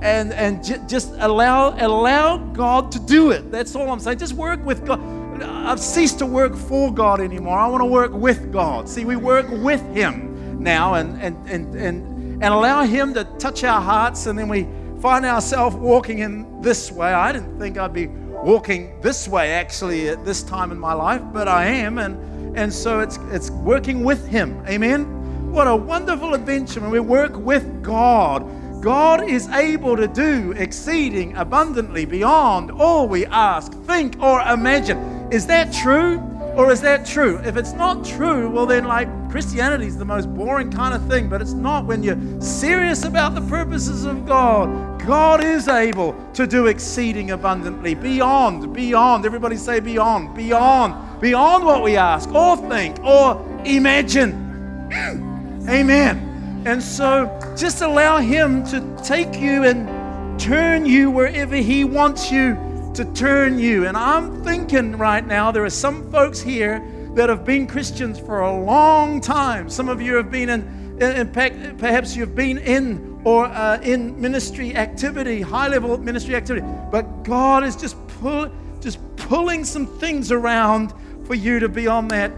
[0.03, 3.51] and and j- just allow allow God to do it.
[3.51, 4.19] That's all I'm saying.
[4.19, 5.01] Just work with God.
[5.43, 7.59] I've ceased to work for God anymore.
[7.59, 8.89] I want to work with God.
[8.89, 13.65] See, we work with Him now, and and and and and allow Him to touch
[13.65, 14.67] our hearts, and then we
[15.01, 17.13] find ourselves walking in this way.
[17.13, 21.23] I didn't think I'd be walking this way actually at this time in my life,
[21.33, 24.63] but I am, and and so it's it's working with Him.
[24.67, 25.20] Amen.
[25.51, 28.47] What a wonderful adventure when we work with God.
[28.81, 34.97] God is able to do exceeding abundantly beyond all we ask, think, or imagine.
[35.33, 36.21] Is that true?
[36.55, 37.41] Or is that true?
[37.45, 41.29] If it's not true, well, then, like, Christianity is the most boring kind of thing,
[41.29, 45.05] but it's not when you're serious about the purposes of God.
[45.05, 49.27] God is able to do exceeding abundantly, beyond, beyond.
[49.27, 55.27] Everybody say beyond, beyond, beyond what we ask, or think, or imagine.
[55.69, 56.63] Amen.
[56.67, 62.55] And so just allow Him to take you and turn you wherever He wants you
[62.95, 63.87] to turn you.
[63.87, 66.85] And I'm thinking right now, there are some folks here
[67.15, 69.69] that have been Christians for a long time.
[69.71, 74.21] Some of you have been in, in, in perhaps you've been in or uh, in
[74.21, 76.67] ministry activity, high level ministry activity.
[76.91, 78.51] But God is just pull,
[78.81, 80.93] just pulling some things around
[81.25, 82.33] for you to be on that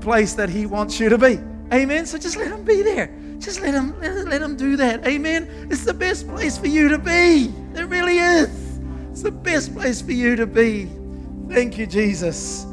[0.00, 1.40] place that He wants you to be.
[1.72, 2.06] Amen.
[2.06, 3.14] So just let Him be there.
[3.38, 5.06] Just let Him let, Him do that.
[5.06, 5.68] Amen.
[5.70, 7.52] It's the best place for you to be.
[7.74, 8.78] It really is.
[9.10, 10.88] It's the best place for you to be.
[11.48, 12.66] Thank you, Jesus.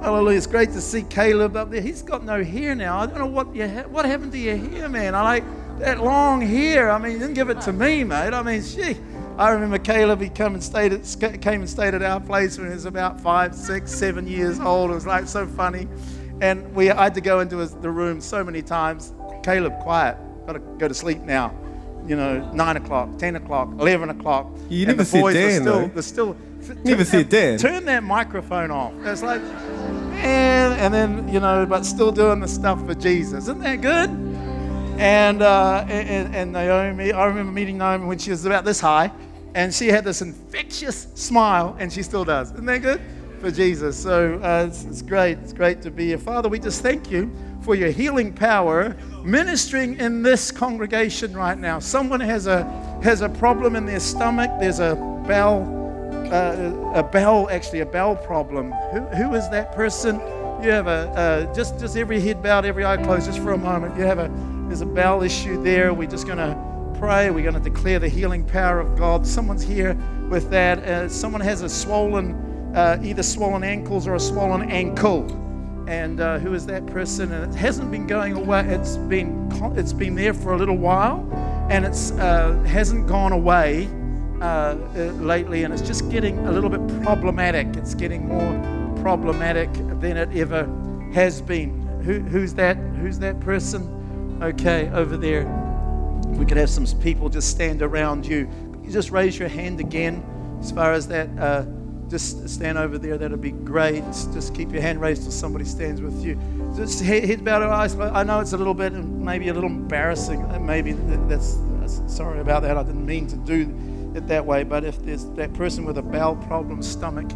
[0.00, 0.36] Hallelujah.
[0.38, 1.80] It's great to see Caleb up there.
[1.80, 2.98] He's got no hair now.
[3.00, 5.14] I don't know what you ha- what happened to your hair, man.
[5.14, 5.44] I like
[5.78, 6.90] that long hair.
[6.90, 8.32] I mean, you didn't give it to me, mate.
[8.32, 8.96] I mean, she.
[9.38, 10.20] I remember Caleb.
[10.20, 13.20] He come and stayed at, came and stayed at our place when he was about
[13.20, 14.90] five, six, seven years old.
[14.90, 15.88] It was like so funny,
[16.40, 19.12] and we I had to go into his, the room so many times.
[19.42, 20.16] Caleb, quiet.
[20.46, 21.54] Got to go to sleep now.
[22.06, 24.46] You know, nine o'clock, ten o'clock, eleven o'clock.
[24.68, 25.88] You never the see boys are Dan, still, though.
[25.88, 26.36] They're still.
[26.84, 27.58] Never see Dan.
[27.58, 28.92] Turn that microphone off.
[29.04, 33.44] It's like, man, and then you know, but still doing the stuff for Jesus.
[33.44, 34.10] Isn't that good?
[34.98, 39.10] And uh, and, and Naomi, I remember meeting Naomi when she was about this high,
[39.54, 42.52] and she had this infectious smile, and she still does.
[42.52, 43.00] Isn't that good?
[43.46, 43.96] For Jesus.
[43.96, 45.38] So uh, it's, it's great.
[45.38, 46.18] It's great to be here.
[46.18, 47.30] Father, we just thank you
[47.60, 51.78] for your healing power ministering in this congregation right now.
[51.78, 52.64] Someone has a
[53.04, 54.50] has a problem in their stomach.
[54.58, 54.96] There's a
[55.28, 55.62] bowel
[56.32, 58.72] uh, a bowel, actually a bowel problem.
[58.92, 60.16] Who, who is that person?
[60.60, 63.58] You have a uh, just just every head bowed, every eye closed, just for a
[63.58, 63.96] moment.
[63.96, 64.28] You have a
[64.66, 65.94] there's a bowel issue there.
[65.94, 67.30] We're just going to pray.
[67.30, 69.24] We're going to declare the healing power of God.
[69.24, 69.94] Someone's here
[70.28, 70.78] with that.
[70.80, 75.24] Uh, someone has a swollen, uh, either swollen ankles or a swollen ankle.
[75.88, 77.32] And uh, who is that person?
[77.32, 78.66] And it hasn't been going away.
[78.66, 81.28] It's been it's been there for a little while,
[81.70, 83.88] and it's uh, hasn't gone away
[84.40, 84.76] uh, uh,
[85.14, 85.62] lately.
[85.64, 87.68] And it's just getting a little bit problematic.
[87.76, 90.64] It's getting more problematic than it ever
[91.14, 91.86] has been.
[92.02, 92.76] Who, who's that?
[92.76, 94.38] Who's that person?
[94.42, 95.46] Okay, over there.
[96.30, 98.50] We could have some people just stand around you.
[98.82, 100.24] You just raise your hand again,
[100.60, 101.28] as far as that.
[101.38, 101.64] Uh,
[102.08, 103.18] just stand over there.
[103.18, 104.04] That'd be great.
[104.32, 106.38] Just keep your hand raised till somebody stands with you.
[106.76, 107.94] Just head, bowed, eyes.
[107.94, 108.14] closed.
[108.14, 110.42] I know it's a little bit, maybe a little embarrassing.
[110.44, 112.76] Uh, Maybe that's, that's sorry about that.
[112.76, 114.62] I didn't mean to do it that way.
[114.62, 117.30] But if there's that person with a bowel problem, stomach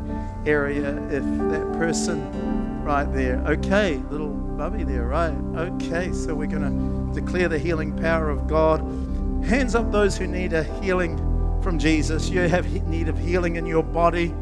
[0.46, 5.34] area, if that person right there, okay, little bubby there, right?
[5.56, 8.80] Okay, so we're going to declare the healing power of God.
[9.44, 11.16] Hands up, those who need a healing
[11.62, 12.28] from Jesus.
[12.28, 14.34] You have need of healing in your body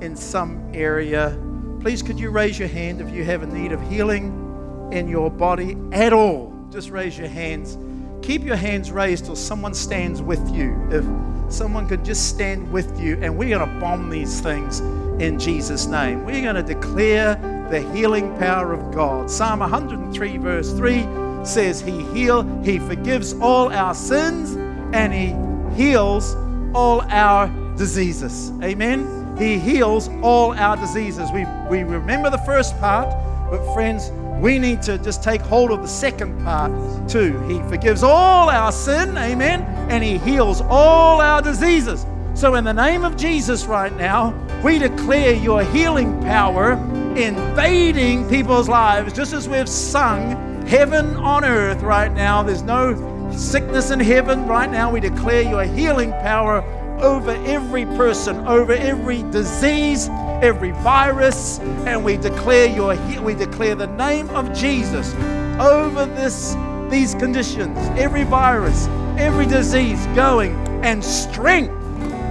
[0.00, 1.38] in some area.
[1.80, 5.30] Please, could you raise your hand if you have a need of healing in your
[5.30, 6.52] body at all?
[6.70, 7.78] Just raise your hands.
[8.22, 10.76] Keep your hands raised till someone stands with you.
[10.90, 11.04] If
[11.52, 14.80] someone could just stand with you, and we're going to bomb these things
[15.20, 16.24] in Jesus' name.
[16.24, 17.34] We're going to declare
[17.70, 19.30] the healing power of God.
[19.30, 21.06] Psalm 103, verse 3
[21.44, 24.54] says, He heal, He forgives all our sins,
[24.94, 26.34] and He heals
[26.74, 28.52] all our diseases.
[28.62, 29.19] Amen.
[29.40, 31.30] He heals all our diseases.
[31.32, 33.08] We, we remember the first part,
[33.50, 36.70] but friends, we need to just take hold of the second part
[37.08, 37.40] too.
[37.48, 42.04] He forgives all our sin, amen, and He heals all our diseases.
[42.34, 46.72] So, in the name of Jesus, right now, we declare your healing power
[47.16, 52.42] invading people's lives, just as we've sung heaven on earth right now.
[52.42, 52.94] There's no
[53.32, 54.92] sickness in heaven right now.
[54.92, 56.62] We declare your healing power
[57.02, 60.08] over every person, over every disease,
[60.42, 65.14] every virus, and we declare your we declare the name of Jesus
[65.60, 66.56] over this
[66.90, 68.86] these conditions, every virus,
[69.16, 71.72] every disease going, and strength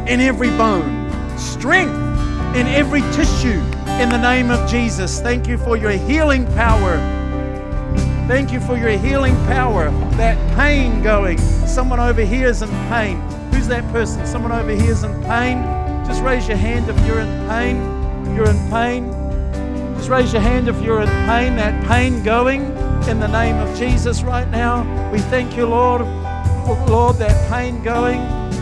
[0.07, 1.93] in every bone, strength
[2.55, 3.61] in every tissue
[4.01, 5.21] in the name of Jesus.
[5.21, 6.97] Thank you for your healing power.
[8.27, 9.89] Thank you for your healing power.
[10.11, 11.37] That pain going.
[11.67, 13.28] Someone over here is in pain.
[13.59, 14.25] Who's that person?
[14.25, 15.61] Someone over here is in pain.
[16.05, 17.75] Just raise your hand if you're in pain.
[18.33, 19.11] You're in pain.
[19.97, 21.57] Just raise your hand if you're in pain.
[21.57, 22.61] That pain going
[23.09, 25.11] in the name of Jesus right now.
[25.11, 26.03] We thank you, Lord.
[26.87, 28.21] Lord, that pain going.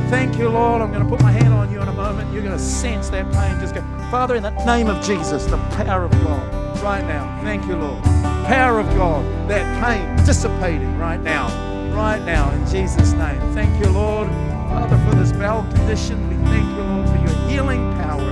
[0.09, 0.81] Thank you, Lord.
[0.81, 2.33] I'm going to put my hand on you in a moment.
[2.33, 3.59] You're going to sense that pain.
[3.59, 7.39] Just go, Father, in the name of Jesus, the power of God right now.
[7.43, 8.03] Thank you, Lord.
[8.47, 11.49] Power of God, that pain dissipating right now.
[11.95, 13.39] Right now, in Jesus' name.
[13.53, 14.46] Thank you, Lord.
[14.77, 18.29] Father, for this bowel condition, we thank you, Lord, for your healing power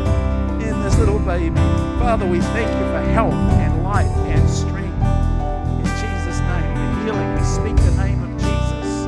[0.62, 1.56] in this little baby.
[1.98, 4.94] Father, we thank you for health and life and strength.
[5.80, 9.08] In Jesus' name, the healing, we speak the name of Jesus.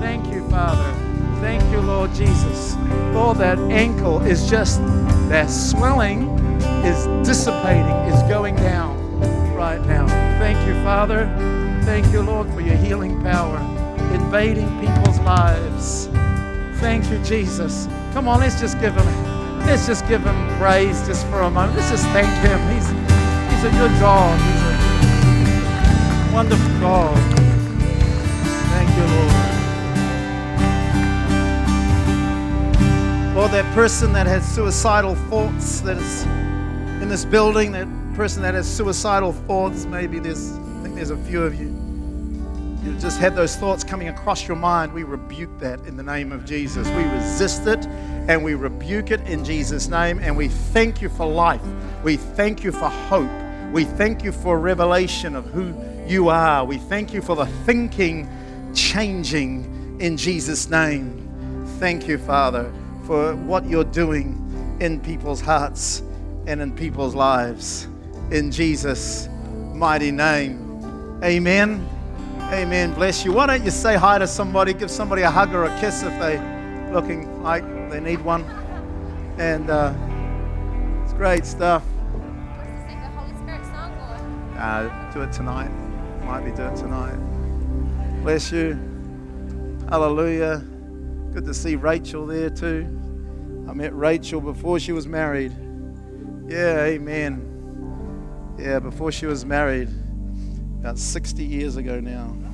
[0.00, 0.90] Thank you, Father.
[1.42, 2.76] Thank you, Lord Jesus.
[3.12, 4.80] Lord, that ankle is just,
[5.28, 6.30] that swelling
[6.82, 8.96] is dissipating, is going down
[9.54, 10.06] right now.
[10.38, 11.26] Thank you, Father.
[11.84, 13.58] Thank you, Lord, for your healing power
[14.14, 16.08] invading people's lives.
[16.80, 17.86] Thank you, Jesus.
[18.14, 19.06] Come on, let's just give him,
[19.66, 21.76] let's just give him praise just for a moment.
[21.76, 22.58] Let's just thank him.
[22.72, 24.40] He's, he's a good God.
[24.40, 24.62] He's
[26.30, 27.18] a wonderful God.
[28.72, 29.50] Thank you, Lord.
[33.36, 36.22] Lord, that person that has suicidal thoughts that is
[37.02, 41.16] in this building, that person that has suicidal thoughts, maybe there's, I think there's a
[41.18, 41.69] few of you.
[42.82, 44.94] You just had those thoughts coming across your mind.
[44.94, 46.88] We rebuke that in the name of Jesus.
[46.88, 50.18] We resist it and we rebuke it in Jesus' name.
[50.18, 51.60] And we thank you for life.
[52.02, 53.30] We thank you for hope.
[53.70, 55.74] We thank you for revelation of who
[56.06, 56.64] you are.
[56.64, 58.28] We thank you for the thinking
[58.74, 61.66] changing in Jesus' name.
[61.78, 62.72] Thank you, Father,
[63.04, 66.02] for what you're doing in people's hearts
[66.46, 67.88] and in people's lives.
[68.30, 69.28] In Jesus'
[69.74, 71.20] mighty name.
[71.22, 71.86] Amen.
[72.52, 72.92] Amen.
[72.94, 73.32] Bless you.
[73.32, 74.74] Why don't you say hi to somebody?
[74.74, 78.42] Give somebody a hug or a kiss if they're looking like they need one.
[79.38, 79.94] And uh,
[81.04, 81.84] it's great stuff.
[81.84, 85.70] Sing the Holy Spirit song, Uh, do it tonight.
[86.24, 87.14] Might be do it tonight.
[88.22, 88.76] Bless you.
[89.88, 90.58] Hallelujah.
[91.32, 92.84] Good to see Rachel there too.
[93.68, 95.52] I met Rachel before she was married.
[96.48, 98.56] Yeah, amen.
[98.58, 99.88] Yeah, before she was married.
[100.80, 102.36] About 60 years ago now.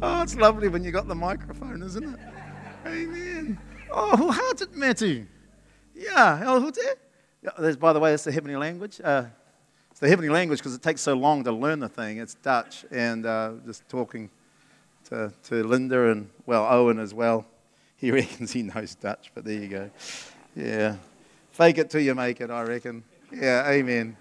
[0.00, 2.20] Oh, it's lovely when you got the microphone, isn't it?
[2.86, 3.58] Amen.
[3.90, 5.26] Oh, who had it, Matty?
[5.92, 6.78] Yeah, hote.
[7.42, 9.00] Yeah, there's, by the way, it's the heavenly language.
[9.02, 9.24] Uh,
[9.90, 12.18] it's the heavenly language because it takes so long to learn the thing.
[12.18, 14.30] It's Dutch, and uh, just talking
[15.08, 17.44] to, to Linda and, well, Owen as well.
[17.96, 19.90] He reckons he knows Dutch, but there you go.
[20.54, 20.94] Yeah.
[21.50, 23.02] Fake it till you make it, I reckon.
[23.32, 24.16] Yeah, amen.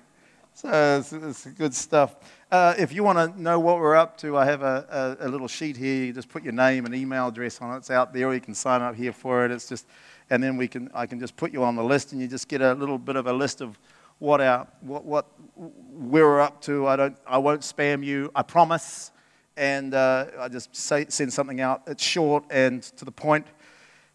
[0.57, 2.15] So it's, it's good stuff.
[2.51, 5.29] Uh, if you want to know what we're up to, I have a, a, a
[5.29, 6.05] little sheet here.
[6.05, 7.77] You just put your name and email address on it.
[7.77, 8.33] It's out there.
[8.33, 9.51] You can sign up here for it.
[9.51, 9.85] It's just,
[10.31, 12.47] and then we can, I can just put you on the list, and you just
[12.47, 13.77] get a little bit of a list of
[14.17, 16.87] what our, what, what we're up to.
[16.87, 18.31] I don't, I won't spam you.
[18.33, 19.11] I promise.
[19.57, 21.83] And uh, I just say, send something out.
[21.85, 23.45] It's short and to the point.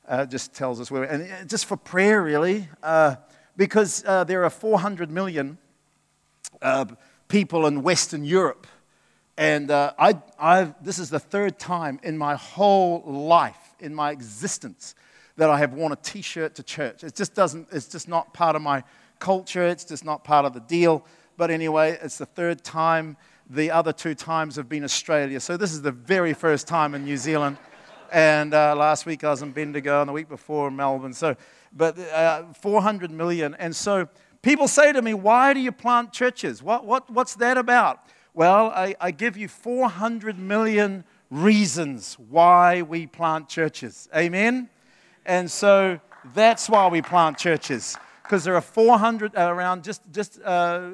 [0.09, 3.14] Uh, just tells us where, and uh, just for prayer, really, uh,
[3.57, 5.57] because uh, there are 400 million
[6.62, 6.86] uh,
[7.28, 8.66] people in Western Europe.
[9.36, 14.10] And uh, I, I've, this is the third time in my whole life, in my
[14.10, 14.94] existence,
[15.36, 17.02] that I have worn a t shirt to church.
[17.02, 18.84] It just doesn't, it's just not part of my
[19.18, 21.04] culture, it's just not part of the deal.
[21.36, 23.16] But anyway, it's the third time.
[23.48, 25.40] The other two times have been Australia.
[25.40, 27.56] So this is the very first time in New Zealand.
[28.12, 31.14] And uh, last week I was in Bendigo, and the week before in Melbourne.
[31.14, 31.34] So,
[31.74, 33.54] but uh, 400 million.
[33.54, 34.06] And so
[34.43, 36.62] people say to me, Why do you plant churches?
[36.62, 38.01] What, what, what's that about?
[38.34, 44.09] Well, I, I give you 400 million reasons why we plant churches.
[44.14, 44.68] Amen?
[45.24, 46.01] And so
[46.34, 47.97] that's why we plant churches.
[48.22, 50.90] Because there are 400, uh, around just, just uh,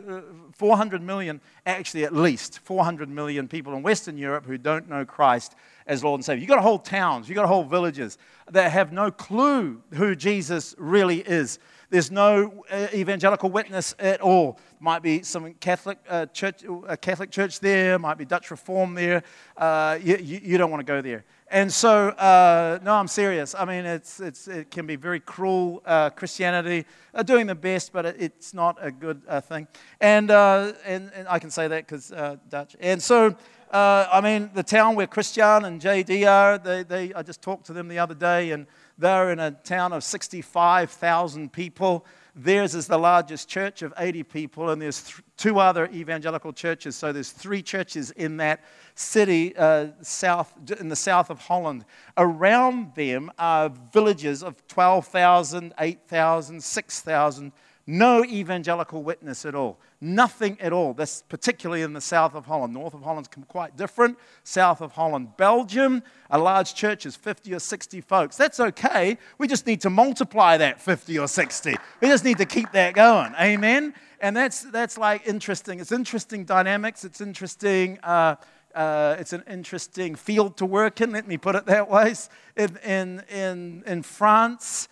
[0.56, 5.54] 400 million, actually at least 400 million people in Western Europe who don't know Christ
[5.86, 6.40] as Lord and Savior.
[6.40, 8.18] You've got whole towns, you've got whole villages
[8.50, 11.58] that have no clue who Jesus really is.
[11.90, 14.58] There's no uh, evangelical witness at all.
[14.78, 17.98] Might be some Catholic uh, church, a Catholic church there.
[17.98, 19.22] Might be Dutch Reform there.
[19.56, 21.24] Uh, you, you, don't want to go there.
[21.50, 23.54] And so, uh, no, I'm serious.
[23.54, 25.82] I mean, it's, it's, it can be very cruel.
[25.86, 26.84] Uh, Christianity
[27.14, 29.66] are doing the best, but it, it's not a good uh, thing.
[29.98, 32.12] And, and, and I can say that because
[32.50, 32.76] Dutch.
[32.80, 33.34] And so.
[33.70, 37.74] I mean, the town where Christian and JD are, they, they, I just talked to
[37.74, 38.66] them the other day, and
[38.98, 42.04] they're in a town of 65,000 people.
[42.34, 46.96] Theirs is the largest church of 80 people, and there's th- two other evangelical churches.
[46.96, 51.84] So there's three churches in that city, uh, south in the south of Holland.
[52.16, 57.52] Around them are villages of 12,000, 8,000, 6,000
[57.88, 59.78] no evangelical witness at all.
[59.98, 60.92] Nothing at all.
[60.92, 62.74] That's particularly in the south of Holland.
[62.74, 64.18] North of Holland's quite different.
[64.44, 68.36] South of Holland, Belgium, a large church is 50 or 60 folks.
[68.36, 69.16] That's okay.
[69.38, 71.76] We just need to multiply that 50 or 60.
[72.02, 73.32] We just need to keep that going.
[73.40, 73.94] Amen?
[74.20, 75.80] And that's, that's like interesting.
[75.80, 77.06] It's interesting dynamics.
[77.06, 78.00] It's interesting.
[78.02, 78.36] Uh,
[78.74, 82.14] uh, it's an interesting field to work in, let me put it that way.
[82.54, 84.88] In, in, in, in France,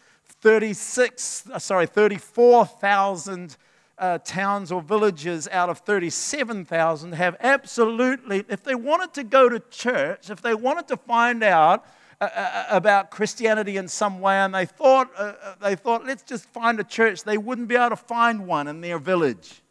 [0.47, 3.57] 36, uh, sorry, 34,000
[3.99, 9.59] uh, towns or villages out of 37,000 have absolutely, if they wanted to go to
[9.59, 11.85] church, if they wanted to find out
[12.21, 16.23] uh, uh about Christianity in some way, and they thought, uh, uh, they thought, let's
[16.23, 19.63] just find a church, they wouldn't be able to find one in their village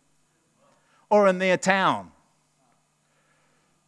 [1.10, 2.12] or in their town.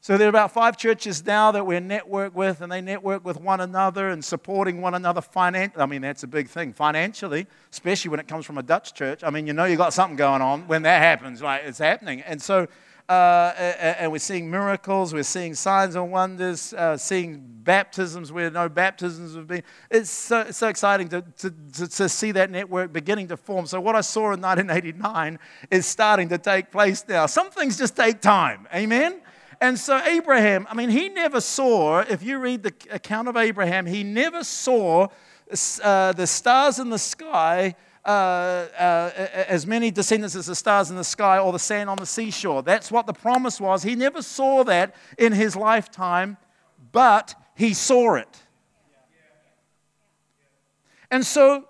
[0.07, 3.41] So there are about five churches now that we're networked with, and they network with
[3.41, 5.83] one another and supporting one another financially.
[5.83, 9.21] I mean, that's a big thing financially, especially when it comes from a Dutch church.
[9.21, 12.21] I mean, you know you've got something going on when that happens, like it's happening.
[12.21, 12.69] And so,
[13.09, 13.51] uh,
[13.99, 19.35] and we're seeing miracles, we're seeing signs and wonders, uh, seeing baptisms where no baptisms
[19.35, 19.63] have been.
[19.91, 23.65] It's so, it's so exciting to, to, to, to see that network beginning to form.
[23.65, 25.37] So, what I saw in 1989
[25.69, 27.25] is starting to take place now.
[27.25, 28.69] Some things just take time.
[28.73, 29.19] Amen?
[29.59, 33.85] And so, Abraham, I mean, he never saw, if you read the account of Abraham,
[33.85, 35.07] he never saw
[35.83, 37.75] uh, the stars in the sky.
[38.05, 39.11] Uh, uh,
[39.49, 42.63] as many descendants as the stars in the sky or the sand on the seashore.
[42.63, 43.83] That's what the promise was.
[43.83, 46.37] He never saw that in his lifetime,
[46.93, 48.43] but he saw it.
[51.11, 51.67] And so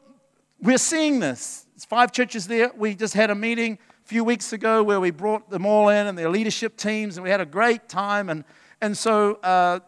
[0.62, 1.66] we're seeing this.
[1.74, 2.72] It's five churches there.
[2.78, 6.18] We just had a meeting few weeks ago where we brought them all in and
[6.18, 8.30] their leadership teams, and we had a great time.
[8.30, 8.46] And,
[8.80, 9.80] and so uh,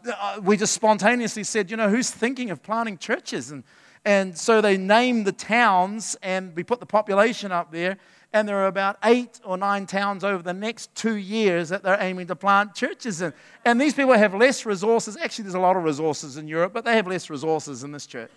[0.43, 3.51] we just spontaneously said, you know, who's thinking of planting churches?
[3.51, 3.63] And,
[4.03, 7.97] and so they named the towns, and we put the population up there.
[8.33, 11.97] And there are about eight or nine towns over the next two years that they're
[12.01, 13.31] aiming to plant churches in.
[13.63, 15.15] And these people have less resources.
[15.15, 18.05] Actually, there's a lot of resources in Europe, but they have less resources in this
[18.05, 18.29] church.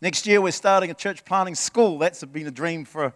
[0.00, 1.98] Next year, we're starting a church planting school.
[1.98, 3.12] That's been a dream for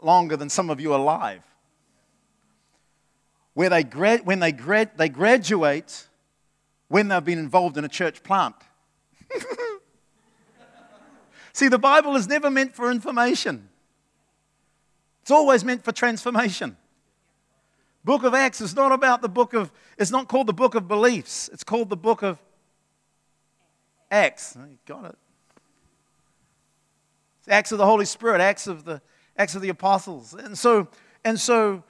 [0.00, 1.42] longer than some of you are alive.
[3.54, 6.06] where they, grad, when they, grad, they graduate
[6.86, 8.54] when they've been involved in a church plant.
[11.52, 13.68] See, the Bible is never meant for information.
[15.22, 16.76] It's always meant for transformation.
[18.04, 20.88] Book of Acts is not about the book of, it's not called the book of
[20.88, 21.50] beliefs.
[21.52, 22.38] It's called the book of
[24.10, 24.56] Acts.
[24.56, 25.18] You got it.
[27.48, 29.00] It's Acts of the Holy Spirit, Acts of the,
[29.38, 30.34] Acts of the Apostles.
[30.34, 30.86] And so,
[31.24, 31.82] and so,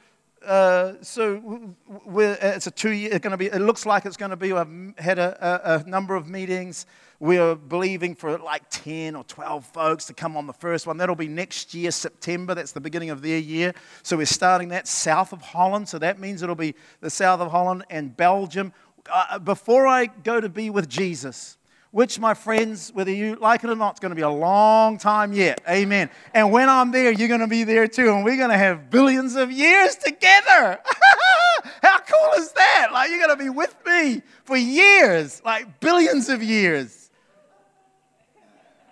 [0.46, 1.74] uh, so
[2.06, 4.52] we're, it's a two year, going to be, it looks like it's going to be,
[4.52, 5.36] we've had a,
[5.68, 6.86] a, a number of meetings.
[7.18, 10.96] We are believing for like 10 or 12 folks to come on the first one.
[10.96, 12.54] That'll be next year, September.
[12.54, 13.74] That's the beginning of their year.
[14.04, 15.88] So we're starting that south of Holland.
[15.88, 18.72] So that means it'll be the south of Holland and Belgium.
[19.12, 21.57] Uh, before I go to be with Jesus,
[21.90, 24.98] which, my friends, whether you like it or not, it's going to be a long
[24.98, 25.60] time yet.
[25.68, 26.10] Amen.
[26.34, 28.10] And when I'm there, you're going to be there too.
[28.10, 30.78] And we're going to have billions of years together.
[31.82, 32.88] How cool is that?
[32.92, 37.10] Like, you're going to be with me for years, like billions of years.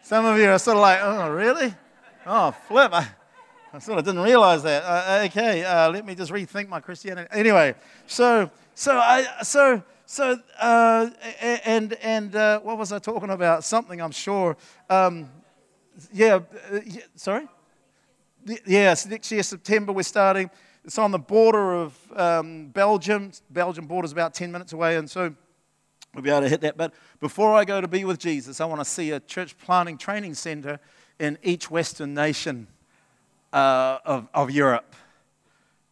[0.03, 1.75] Some of you are sort of like, oh, really?
[2.25, 2.93] Oh, flip.
[2.95, 3.09] I,
[3.73, 4.85] I sort of didn't realize that.
[4.85, 7.29] Uh, okay, uh, let me just rethink my Christianity.
[7.31, 7.75] Anyway,
[8.07, 13.65] so, so, I, so, so, uh, and, and uh, what was I talking about?
[13.65, 14.57] Something, I'm sure.
[14.89, 15.29] Um,
[16.13, 16.41] yeah,
[16.73, 17.49] uh, yeah, sorry?
[18.65, 20.49] Yes, next year, September, we're starting.
[20.85, 23.33] It's on the border of um, Belgium.
[23.51, 25.35] Belgium border's about 10 minutes away, and so
[26.15, 26.77] we'll be able to hit that.
[26.77, 29.99] But before I go to be with Jesus, I want to see a church planting
[29.99, 30.79] training center
[31.19, 32.69] in each Western nation
[33.53, 34.95] uh, of, of Europe.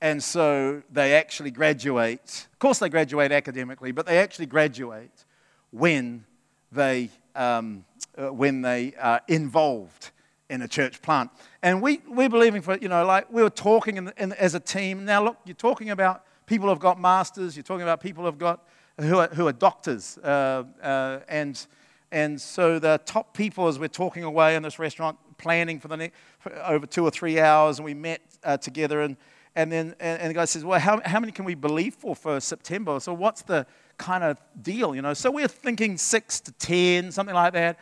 [0.04, 2.46] And so they actually graduate.
[2.52, 5.24] Of course, they graduate academically, but they actually graduate
[5.70, 6.26] when
[6.70, 7.86] they, um,
[8.18, 10.10] uh, when they are involved
[10.50, 11.30] in a church plant.
[11.62, 14.60] And we, we're believing for, you know, like we were talking in, in, as a
[14.60, 15.06] team.
[15.06, 18.68] Now, look, you're talking about people who've got masters, you're talking about people who've got,
[19.00, 20.18] who are, who are doctors.
[20.18, 21.66] Uh, uh, and,
[22.12, 25.96] and so the top people, as we're talking away in this restaurant, planning for the
[25.96, 29.16] next, for over two or three hours, and we met uh, together and
[29.56, 32.16] and then and, and the guy says, Well, how, how many can we believe for
[32.16, 32.98] for September?
[33.00, 33.66] So what's the
[33.98, 35.14] kind of deal, you know?
[35.14, 37.78] So we're thinking six to 10, something like that.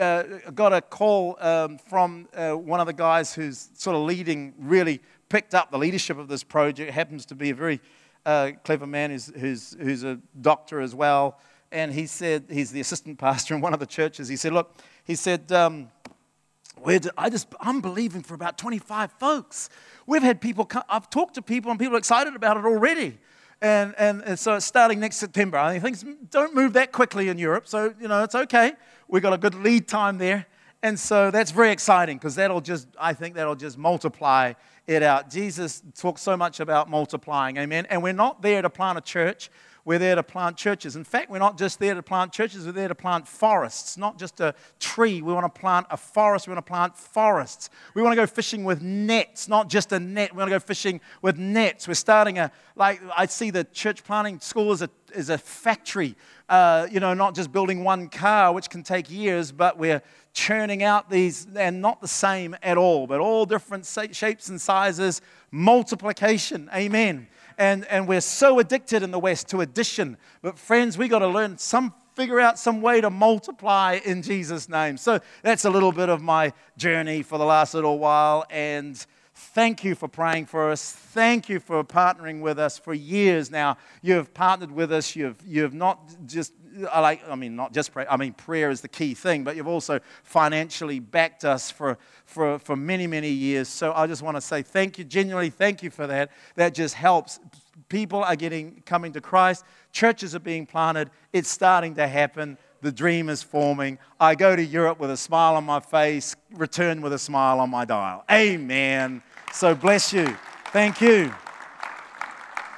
[0.00, 0.22] Uh,
[0.54, 5.00] got a call um, from uh, one of the guys who's sort of leading, really
[5.28, 6.90] picked up the leadership of this project.
[6.90, 7.80] Happens to be a very
[8.24, 11.38] uh, clever man who's, who's, who's a doctor as well.
[11.70, 14.28] And he said, he's the assistant pastor in one of the churches.
[14.28, 15.90] He said, Look, he said, um,
[17.16, 19.70] I just, I'm believing for about 25 folks.
[20.06, 23.18] We've had people, come, I've talked to people and people are excited about it already.
[23.62, 25.56] And, and, and so it's starting next September.
[25.56, 28.72] I mean, things don't move that quickly in Europe, so, you know, it's okay.
[29.08, 30.46] We've got a good lead time there.
[30.82, 34.52] And so that's very exciting because that'll just, I think that'll just multiply
[34.86, 35.30] it out.
[35.30, 37.86] Jesus talks so much about multiplying, amen.
[37.88, 39.50] And we're not there to plant a church.
[39.86, 40.96] We're there to plant churches.
[40.96, 44.18] In fact, we're not just there to plant churches, we're there to plant forests, not
[44.18, 45.20] just a tree.
[45.20, 47.68] We want to plant a forest, we want to plant forests.
[47.92, 50.32] We want to go fishing with nets, not just a net.
[50.32, 51.86] We want to go fishing with nets.
[51.86, 56.16] We're starting a, like, I see the church planting school as a, as a factory,
[56.48, 60.00] uh, you know, not just building one car, which can take years, but we're
[60.32, 65.20] churning out these, and not the same at all, but all different shapes and sizes,
[65.50, 66.70] multiplication.
[66.74, 67.28] Amen
[67.58, 70.16] and, and we're so addicted in the West to addition.
[70.42, 74.68] But friends, we got to learn some figure out some way to multiply in Jesus'
[74.68, 74.96] name.
[74.96, 78.44] So that's a little bit of my journey for the last little while.
[78.50, 80.92] And thank you for praying for us.
[80.92, 83.78] Thank you for partnering with us for years now.
[84.00, 85.16] You've partnered with us.
[85.16, 86.52] You've, you've not just
[86.90, 89.56] I like, I mean, not just prayer, I mean, prayer is the key thing, but
[89.56, 93.68] you've also financially backed us for, for, for many, many years.
[93.68, 96.30] So I just want to say thank you, genuinely thank you for that.
[96.56, 97.40] That just helps.
[97.88, 102.58] People are getting, coming to Christ, churches are being planted, it's starting to happen.
[102.82, 103.98] The dream is forming.
[104.20, 107.70] I go to Europe with a smile on my face, return with a smile on
[107.70, 108.24] my dial.
[108.30, 109.22] Amen.
[109.52, 110.36] So bless you.
[110.66, 111.32] Thank you.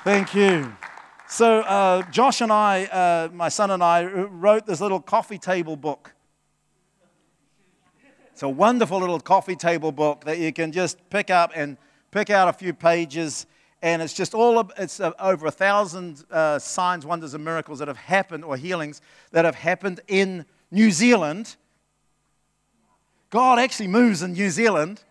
[0.05, 0.73] Thank you.
[1.29, 5.75] So, uh, Josh and I, uh, my son and I, wrote this little coffee table
[5.75, 6.15] book.
[8.31, 11.79] It's a wonderful little coffee table book that you can just pick up and
[12.13, 13.47] pick out a few pages.
[13.83, 17.89] And it's just all, it's uh, over a thousand uh, signs, wonders, and miracles that
[17.89, 19.01] have happened, or healings
[19.33, 21.57] that have happened in New Zealand.
[23.31, 25.03] God actually moves in New Zealand.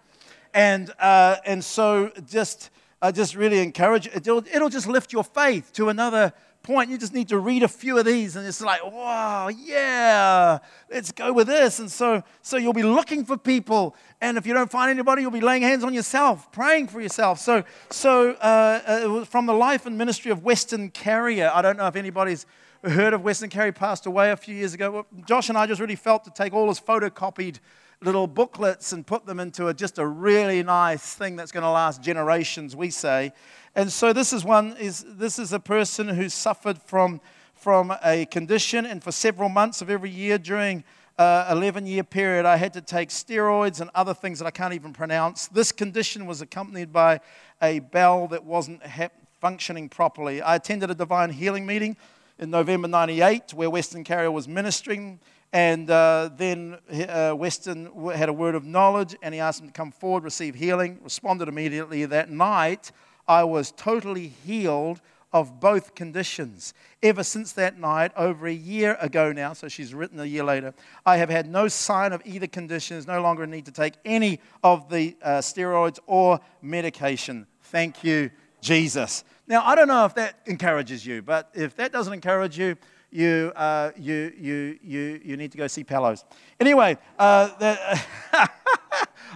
[0.54, 2.70] And, uh, and so just
[3.02, 4.08] I just really encourage.
[4.08, 6.34] It'll, it'll just lift your faith to another
[6.64, 6.90] point.
[6.90, 10.58] You just need to read a few of these, and it's like, wow, yeah,
[10.90, 11.80] let's go with this.
[11.80, 15.32] And so, so you'll be looking for people, and if you don't find anybody, you'll
[15.32, 17.40] be laying hands on yourself, praying for yourself.
[17.40, 21.52] So, so uh, uh, it was from the life and ministry of Weston Carrier.
[21.54, 22.46] I don't know if anybody's
[22.84, 23.72] heard of Weston Carrier.
[23.72, 25.06] Passed away a few years ago.
[25.26, 27.60] Josh and I just really felt to take all his photocopied
[28.02, 31.70] little booklets and put them into a, just a really nice thing that's going to
[31.70, 33.32] last generations, we say.
[33.76, 37.22] And so this is one is this is a person who suffered from
[37.56, 40.84] from a condition, and for several months of every year during
[41.18, 44.74] uh, 11 year period, I had to take steroids and other things that I can't
[44.74, 45.48] even pronounce.
[45.48, 47.22] This condition was accompanied by
[47.62, 50.42] a bowel that wasn't hap- functioning properly.
[50.42, 51.96] I attended a divine healing meeting
[52.38, 55.20] in November 98 where Weston Carrier was ministering.
[55.56, 59.72] And uh, then uh, Weston had a word of knowledge and he asked him to
[59.72, 61.00] come forward, receive healing.
[61.02, 62.04] Responded immediately.
[62.04, 62.92] That night,
[63.26, 65.00] I was totally healed
[65.32, 66.74] of both conditions.
[67.02, 70.74] Ever since that night, over a year ago now, so she's written a year later,
[71.06, 72.98] I have had no sign of either condition.
[72.98, 77.48] There's no longer a need to take any of the uh, steroids or medication.
[77.62, 78.30] Thank you,
[78.60, 79.24] Jesus.
[79.48, 82.76] Now, I don't know if that encourages you, but if that doesn't encourage you,
[83.16, 86.26] you, uh, you, you, you, you need to go see Pellows.
[86.60, 87.98] Anyway, uh,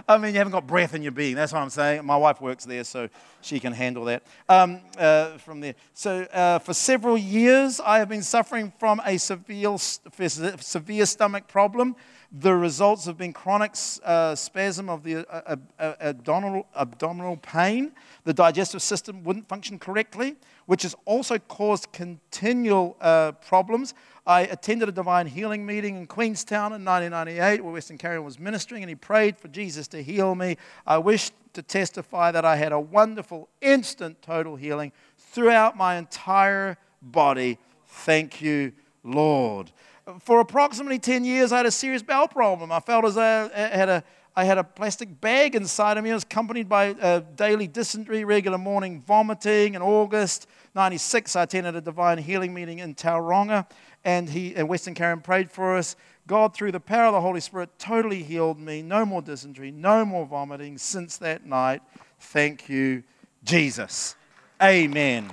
[0.08, 1.34] I mean, you haven't got breath in your being.
[1.34, 2.04] That's what I'm saying.
[2.04, 3.08] My wife works there, so
[3.40, 5.74] she can handle that um, uh, from there.
[5.94, 11.96] So, uh, for several years, I have been suffering from a severe, severe stomach problem.
[12.32, 13.72] The results have been chronic
[14.04, 17.90] uh, spasm of the uh, uh, abdominal, abdominal pain.
[18.22, 20.36] The digestive system wouldn't function correctly,
[20.66, 23.94] which has also caused continual uh, problems.
[24.28, 28.84] I attended a divine healing meeting in Queenstown in 1998 where Weston Carrier was ministering
[28.84, 30.56] and he prayed for Jesus to heal me.
[30.86, 36.78] I wish to testify that I had a wonderful, instant, total healing throughout my entire
[37.02, 37.58] body.
[37.88, 38.70] Thank you,
[39.02, 39.72] Lord.
[40.20, 42.72] For approximately 10 years, I had a serious bowel problem.
[42.72, 44.04] I felt as I had a,
[44.34, 46.10] I had a plastic bag inside of me.
[46.10, 49.74] It was accompanied by uh, daily dysentery, regular morning vomiting.
[49.74, 53.66] In August 96, I attended a divine healing meeting in Tauranga,
[54.04, 55.96] and, he, and Weston Carrier prayed for us.
[56.26, 58.82] God, through the power of the Holy Spirit, totally healed me.
[58.82, 61.82] No more dysentery, no more vomiting since that night.
[62.20, 63.02] Thank you,
[63.42, 64.14] Jesus.
[64.62, 65.30] Amen.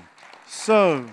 [0.48, 1.06] So,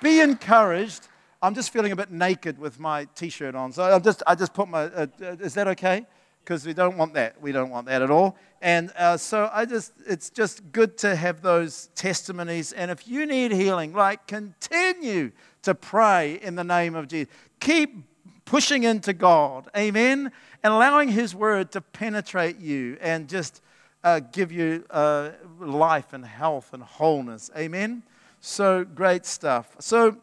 [0.00, 1.08] be encouraged.
[1.42, 3.72] I'm just feeling a bit naked with my t-shirt on.
[3.72, 6.06] So I just, I just put my, uh, uh, is that okay?
[6.44, 7.40] Because we don't want that.
[7.40, 8.36] We don't want that at all.
[8.60, 12.72] And uh, so I just, it's just good to have those testimonies.
[12.72, 17.32] And if you need healing, like continue to pray in the name of Jesus.
[17.60, 18.04] Keep
[18.44, 19.68] pushing into God.
[19.76, 20.32] Amen.
[20.62, 23.62] And allowing His word to penetrate you and just
[24.04, 27.50] uh, give you uh, life and health and wholeness.
[27.56, 28.02] Amen.
[28.40, 29.76] So great stuff.
[29.78, 30.16] So,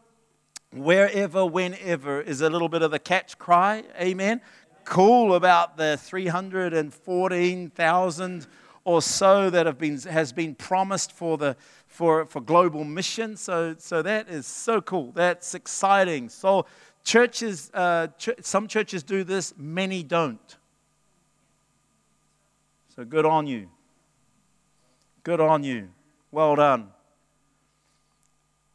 [0.72, 3.84] wherever, whenever is a little bit of the catch cry.
[4.00, 4.40] Amen.
[4.84, 8.46] Cool about the 314,000
[8.84, 13.36] or so that have been, has been promised for, the, for, for global mission.
[13.36, 15.12] So, so that is so cool.
[15.12, 16.30] That's exciting.
[16.30, 16.64] So,
[17.04, 20.56] churches, uh, ch- some churches do this, many don't.
[22.96, 23.68] So, good on you.
[25.22, 25.90] Good on you.
[26.30, 26.88] Well done.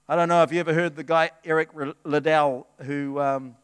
[0.09, 1.69] I don't know if you ever heard the guy Eric
[2.03, 3.55] Liddell who, um,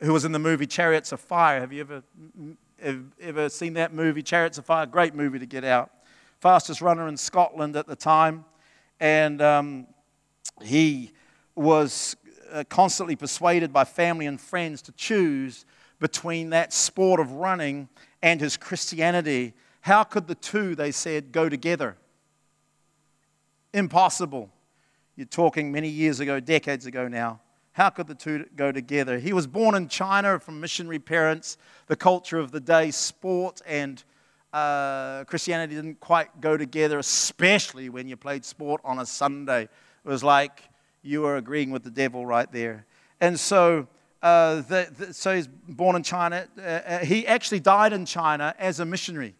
[0.00, 1.58] who was in the movie Chariots of Fire.
[1.58, 4.86] Have you ever, ever seen that movie, Chariots of Fire?
[4.86, 5.90] Great movie to get out.
[6.38, 8.44] Fastest runner in Scotland at the time.
[9.00, 9.88] And um,
[10.62, 11.10] he
[11.56, 12.14] was
[12.52, 15.66] uh, constantly persuaded by family and friends to choose
[15.98, 17.88] between that sport of running
[18.22, 19.52] and his Christianity.
[19.80, 21.96] How could the two, they said, go together?
[23.72, 24.50] Impossible.
[25.16, 27.40] You're talking many years ago, decades ago now.
[27.70, 29.18] How could the two go together?
[29.18, 31.56] He was born in China from missionary parents.
[31.86, 34.02] The culture of the day, sport and
[34.52, 39.62] uh, Christianity didn't quite go together, especially when you played sport on a Sunday.
[39.62, 40.62] It was like
[41.02, 42.84] you were agreeing with the devil right there.
[43.20, 43.86] And so,
[44.20, 46.48] uh, the, the, so he's born in China.
[46.58, 49.36] Uh, uh he actually died in China as a missionary,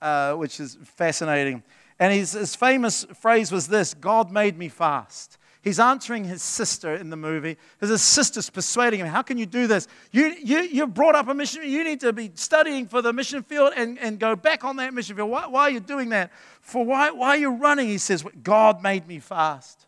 [0.00, 1.62] uh, which is fascinating.
[1.98, 5.38] And his, his famous phrase was this God made me fast.
[5.62, 7.56] He's answering his sister in the movie.
[7.80, 9.86] His sister's persuading him, How can you do this?
[10.10, 11.70] You, you, you've brought up a missionary.
[11.70, 14.92] You need to be studying for the mission field and, and go back on that
[14.92, 15.30] mission field.
[15.30, 16.32] Why, why are you doing that?
[16.60, 17.86] For why, why are you running?
[17.86, 19.86] He says, God made me fast.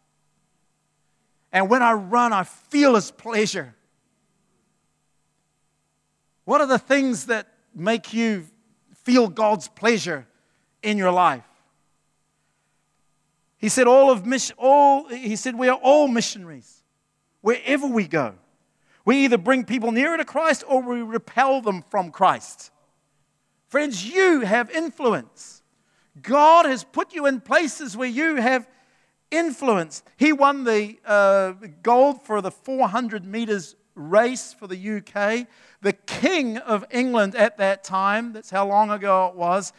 [1.53, 3.75] And when I run, I feel his pleasure.
[6.45, 8.47] What are the things that make you
[9.03, 10.27] feel God's pleasure
[10.85, 11.45] in your life?
[13.65, 16.83] He said, all of mission, all, he said, we are all missionaries
[17.41, 18.35] wherever we go.
[19.07, 22.71] We either bring people nearer to Christ or we repel them from Christ.
[23.69, 25.63] Friends, you have influence.
[26.21, 28.69] God has put you in places where you have
[29.31, 30.03] influence.
[30.19, 35.47] He won the uh, gold for the 400 meters race for the UK.
[35.81, 39.73] The King of England at that time, that's how long ago it was,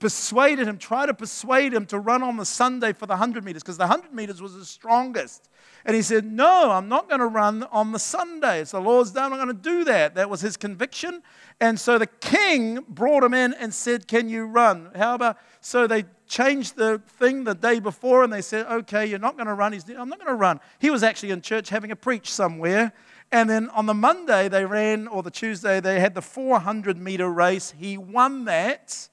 [0.00, 3.62] persuaded him, tried to persuade him to run on the Sunday for the 100 meters
[3.62, 5.48] because the 100 meters was the strongest.
[5.84, 8.60] And he said, No, I'm not going to run on the Sunday.
[8.60, 9.20] It's the Lord's day.
[9.20, 10.14] I'm not going to do that.
[10.14, 11.22] That was his conviction.
[11.60, 14.90] And so the king brought him in and said, Can you run?
[14.96, 15.38] How about?
[15.60, 19.46] So they changed the thing the day before and they said, Okay, you're not going
[19.46, 19.72] to run.
[19.74, 20.60] He's, I'm not going to run.
[20.78, 22.92] He was actually in church having a preach somewhere.
[23.32, 27.30] And then on the Monday they ran, or the Tuesday, they had the 400 meter
[27.30, 27.74] race.
[27.78, 29.09] He won that,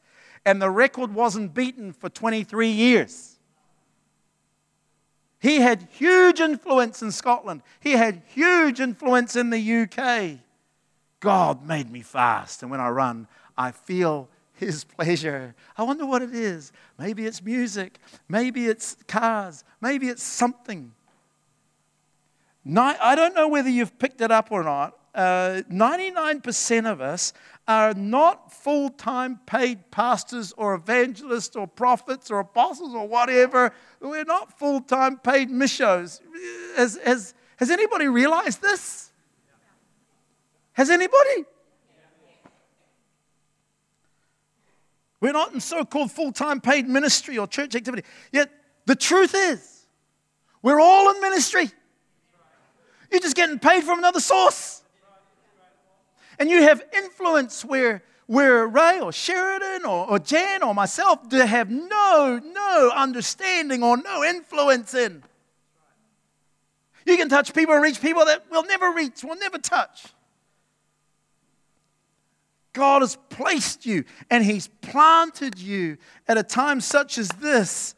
[0.47, 3.37] and the record wasn't beaten for 23 years.
[5.39, 7.63] He had huge influence in Scotland.
[7.81, 10.39] He had huge influence in the UK.
[11.19, 15.53] God made me fast, and when I run, I feel His pleasure.
[15.75, 16.71] I wonder what it is.
[16.97, 17.99] Maybe it's music,
[18.29, 20.93] maybe it's cars, maybe it's something.
[22.73, 24.97] I don't know whether you've picked it up or not.
[25.13, 27.33] Uh, 99% of us
[27.67, 33.73] are not full time paid pastors or evangelists or prophets or apostles or whatever.
[33.99, 36.21] We're not full time paid missions.
[36.75, 39.11] Has, has, has anybody realized this?
[40.73, 41.45] Has anybody?
[45.19, 48.03] We're not in so called full time paid ministry or church activity.
[48.31, 48.49] Yet
[48.85, 49.85] the truth is,
[50.61, 51.69] we're all in ministry.
[53.11, 54.83] You're just getting paid from another source.
[56.39, 61.45] And you have influence where, where Ray or Sheridan or, or Jan or myself to
[61.45, 65.23] have no, no understanding or no influence in.
[67.05, 70.07] You can touch people and reach people that we'll never reach, we'll never touch.
[72.73, 75.97] God has placed you and He's planted you
[76.27, 77.95] at a time such as this.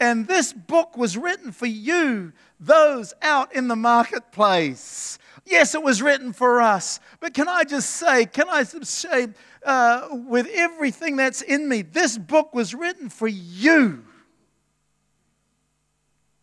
[0.00, 5.18] And this book was written for you, those out in the marketplace.
[5.44, 7.00] Yes, it was written for us.
[7.20, 9.28] But can I just say, can I say,
[9.64, 14.04] uh, with everything that's in me, this book was written for you.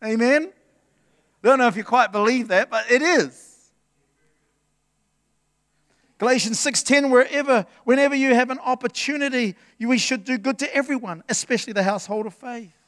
[0.03, 0.51] Amen?
[1.41, 3.49] Don't know if you quite believe that, but it is.
[6.17, 11.71] Galatians 6:10 wherever whenever you have an opportunity we should do good to everyone especially
[11.71, 12.78] the household of faith.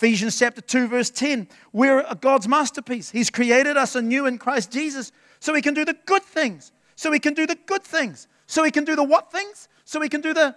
[0.00, 3.10] Ephesians chapter 2 verse 10 we're God's masterpiece.
[3.10, 6.72] He's created us anew in Christ Jesus so we can do the good things.
[6.96, 8.26] So we can do the good things.
[8.46, 9.68] So we can do the what things?
[9.84, 10.56] So we can do the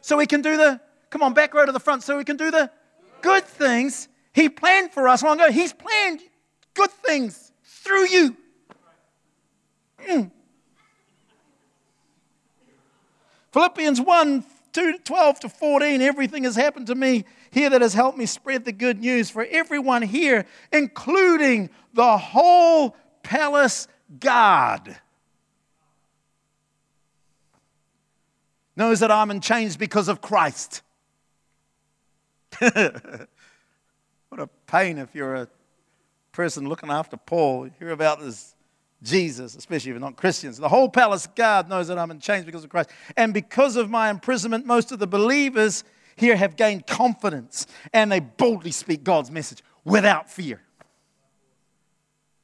[0.00, 0.80] so we can do the
[1.10, 2.70] come on back row to the front so we can do the
[3.20, 5.52] good things he planned for us long ago.
[5.52, 6.20] He's planned
[6.72, 8.36] good things through you.
[10.08, 10.30] Mm.
[13.52, 14.42] Philippians 1
[14.72, 18.64] 2, 12 to 14, everything has happened to me here that has helped me spread
[18.64, 23.86] the good news for everyone here, including the whole palace
[24.18, 24.96] guard.
[28.74, 30.82] Knows that I'm in chains because of Christ.
[32.58, 33.28] what
[34.38, 35.48] a pain if you're a
[36.32, 37.66] person looking after Paul.
[37.66, 38.54] You hear about this
[39.02, 40.58] Jesus, especially if you're not Christians.
[40.58, 42.90] The whole palace guard knows that I'm in chains because of Christ.
[43.16, 45.84] And because of my imprisonment, most of the believers
[46.16, 50.60] here have gained confidence and they boldly speak God's message without fear.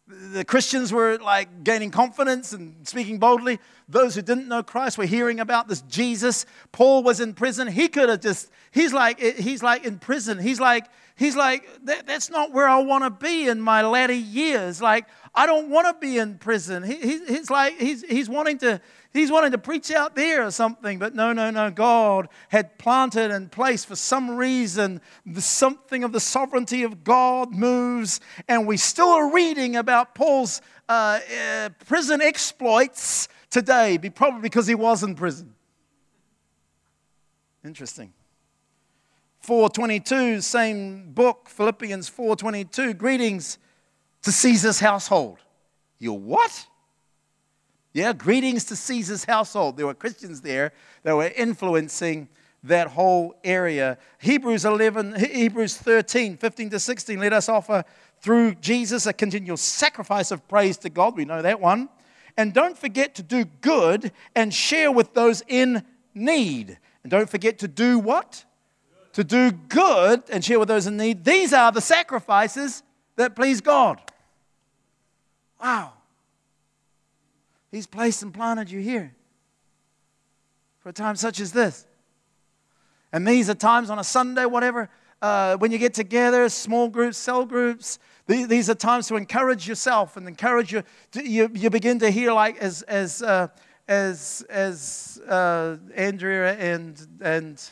[0.09, 3.59] The Christians were like gaining confidence and speaking boldly.
[3.91, 6.47] Those who didn't know Christ were hearing about this Jesus.
[6.73, 7.69] Paul was in prison.
[7.69, 10.39] He could have just, he's like, he's like in prison.
[10.39, 14.15] He's like, he's like, that, that's not where I want to be in my latter
[14.15, 14.81] years.
[14.81, 16.83] Like, I don't want to be in prison.
[16.83, 18.81] He, he, he's like, he's, he's, wanting to,
[19.13, 20.99] he's wanting to preach out there or something.
[20.99, 21.71] But no, no, no.
[21.71, 27.53] God had planted and placed for some reason the, something of the sovereignty of God
[27.53, 28.21] moves.
[28.49, 34.75] And we still are reading about Paul's uh, uh, prison exploits today, probably because he
[34.75, 35.55] was in prison.
[37.65, 38.13] Interesting.
[39.41, 42.95] 422, same book, Philippians 422.
[42.95, 43.59] Greetings
[44.23, 45.39] to Caesar's household.
[45.99, 46.68] You what?
[47.99, 49.77] Yeah, greetings to Caesar's household.
[49.77, 50.73] There were Christians there
[51.03, 52.29] that were influencing
[52.63, 53.99] that whole area.
[54.21, 57.19] Hebrews 11, Hebrews 13, 15 to 16.
[57.19, 57.83] Let us offer uh,
[58.21, 61.17] through Jesus a continual sacrifice of praise to God.
[61.17, 61.89] We know that one.
[62.37, 65.83] And don't forget to do good and share with those in
[66.15, 66.79] need.
[67.03, 68.45] And don't forget to do what?
[69.15, 71.25] to do good and share with those in need.
[71.25, 72.85] These are the sacrifices
[73.17, 74.01] that please God.
[75.61, 75.95] Wow.
[77.71, 79.15] He's placed and planted you here
[80.81, 81.87] for a time such as this.
[83.13, 84.89] And these are times on a Sunday, whatever,
[85.21, 87.99] uh, when you get together, small groups, cell groups.
[88.27, 90.83] These, these are times to encourage yourself and encourage you.
[91.13, 93.49] To, you, you begin to hear, like as as uh,
[93.89, 97.71] as as uh, Andrea and and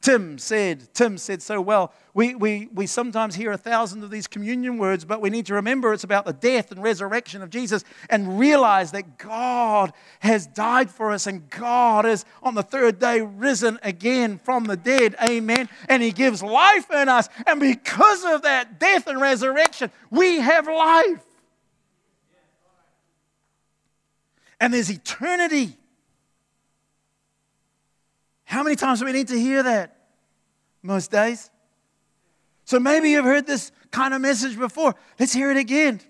[0.00, 1.92] Tim said, Tim said so well.
[2.14, 5.54] We, we, we sometimes hear a thousand of these communion words, but we need to
[5.54, 10.90] remember it's about the death and resurrection of Jesus and realize that God has died
[10.90, 15.16] for us and God is on the third day risen again from the dead.
[15.22, 15.68] Amen.
[15.86, 17.28] And He gives life in us.
[17.46, 21.22] And because of that death and resurrection, we have life.
[24.58, 25.76] And there's eternity.
[28.50, 29.96] How many times do we need to hear that?
[30.82, 31.52] Most days.
[32.64, 34.96] So maybe you've heard this kind of message before.
[35.20, 36.00] Let's hear it again.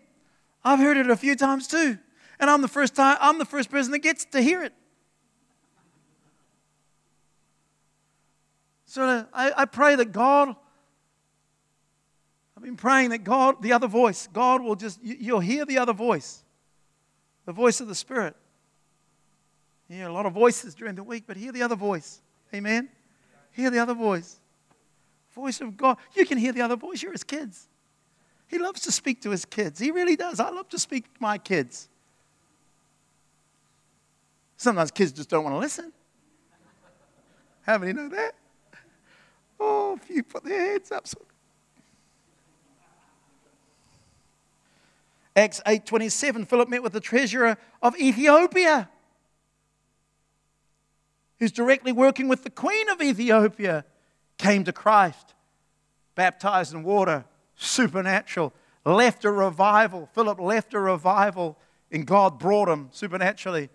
[0.64, 1.98] I've heard it a few times too.
[2.38, 4.72] And I'm the first time I'm the first person that gets to hear it.
[8.86, 10.56] So I, I pray that God
[12.56, 15.76] I've been praying that God, the other voice, God will just, you, you'll hear the
[15.76, 16.42] other voice,
[17.44, 18.34] the voice of the Spirit.
[19.88, 22.20] You hear a lot of voices during the week, but hear the other voice.
[22.54, 22.88] Amen?
[23.52, 24.40] Hear the other voice.
[25.34, 25.96] Voice of God.
[26.14, 27.02] You can hear the other voice.
[27.02, 27.68] You're his kids.
[28.48, 29.78] He loves to speak to his kids.
[29.78, 30.40] He really does.
[30.40, 31.88] I love to speak to my kids.
[34.56, 35.92] Sometimes kids just don't want to listen.
[37.62, 38.34] How many know that?
[39.58, 41.06] Oh, if you put their heads up.
[45.36, 48.88] Acts 8:27 Philip met with the treasurer of Ethiopia
[51.40, 53.84] who's directly working with the queen of Ethiopia
[54.38, 55.34] came to Christ
[56.14, 57.24] baptized in water
[57.56, 58.52] supernatural
[58.84, 61.58] left a revival Philip left a revival
[61.90, 63.70] and God brought him supernaturally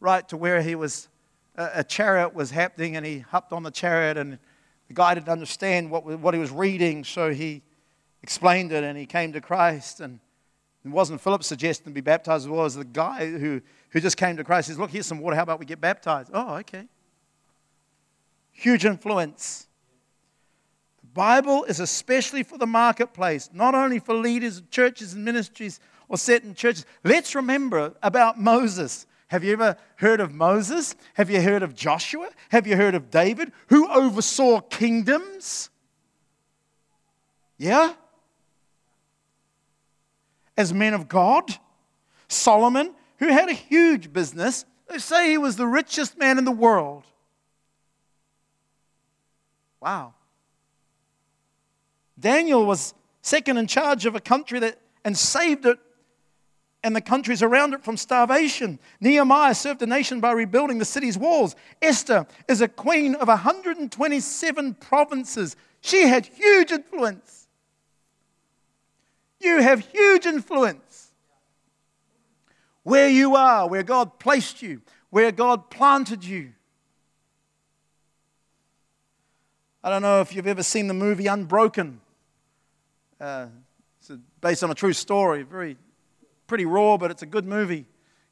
[0.00, 1.08] right to where he was
[1.56, 4.38] a, chariot was happening and he hopped on the chariot and
[4.88, 7.62] the guy didn't understand what, what he was reading so he
[8.22, 10.18] explained it and he came to Christ and
[10.84, 14.36] it wasn't Philip suggesting to be baptized, it was the guy who, who just came
[14.36, 14.68] to Christ.
[14.68, 15.34] He says, Look, here's some water.
[15.34, 16.30] How about we get baptized?
[16.34, 16.86] Oh, okay.
[18.54, 19.66] Huge influence.
[21.02, 25.78] The Bible is especially for the marketplace, not only for leaders of churches and ministries
[26.08, 26.86] or certain churches.
[27.04, 29.06] Let's remember about Moses.
[29.28, 30.96] Have you ever heard of Moses?
[31.14, 32.30] Have you heard of Joshua?
[32.48, 35.68] Have you heard of David, who oversaw kingdoms?
[37.58, 37.92] Yeah?
[40.56, 41.56] as men of God.
[42.28, 46.52] Solomon, who had a huge business, they say he was the richest man in the
[46.52, 47.04] world.
[49.84, 50.14] Wow.
[52.18, 55.78] Daniel was second in charge of a country that and saved it
[56.82, 58.78] and the countries around it from starvation.
[59.00, 61.54] Nehemiah served the nation by rebuilding the city's walls.
[61.82, 65.54] Esther is a queen of 127 provinces.
[65.82, 67.46] She had huge influence.
[69.38, 71.12] You have huge influence.
[72.84, 74.80] Where you are, where God placed you,
[75.10, 76.52] where God planted you.
[79.84, 82.00] I don't know if you've ever seen the movie Unbroken.
[83.20, 83.48] Uh,
[84.00, 85.76] it's based on a true story, very
[86.46, 87.84] pretty raw, but it's a good movie.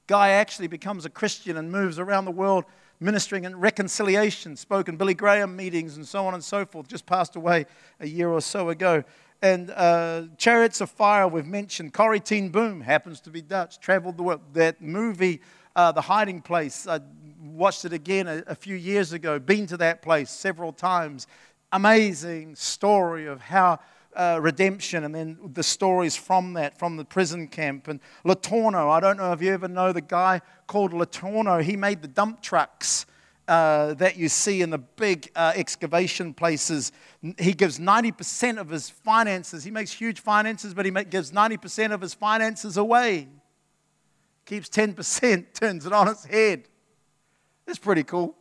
[0.06, 2.64] Guy actually becomes a Christian and moves around the world
[3.00, 6.88] ministering in reconciliation, spoken Billy Graham meetings, and so on and so forth.
[6.88, 7.66] Just passed away
[8.00, 9.04] a year or so ago.
[9.42, 11.92] And uh, Chariots of Fire, we've mentioned.
[11.92, 14.40] Corrie Boom happens to be Dutch, traveled the world.
[14.54, 15.42] That movie,
[15.76, 17.00] uh, The Hiding Place, I
[17.42, 21.26] watched it again a, a few years ago, been to that place several times.
[21.72, 23.80] Amazing story of how
[24.14, 27.88] uh, redemption and then the stories from that, from the prison camp.
[27.88, 31.62] And LeTourneau, I don't know if you ever know the guy called LeTourneau.
[31.62, 33.06] He made the dump trucks
[33.48, 36.92] uh, that you see in the big uh, excavation places.
[37.38, 39.64] He gives 90% of his finances.
[39.64, 43.28] He makes huge finances, but he make, gives 90% of his finances away.
[44.44, 46.68] Keeps 10%, turns it on its head.
[47.66, 48.34] That's pretty cool.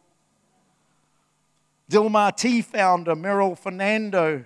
[1.90, 4.46] Dilmah Tea founder Merrill Fernando,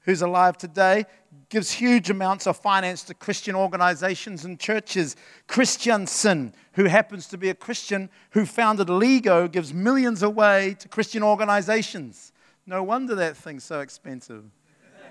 [0.00, 1.04] who's alive today,
[1.48, 5.14] gives huge amounts of finance to Christian organizations and churches.
[5.46, 11.22] Christiansen, who happens to be a Christian who founded Lego, gives millions away to Christian
[11.22, 12.32] organizations.
[12.66, 14.44] No wonder that thing's so expensive.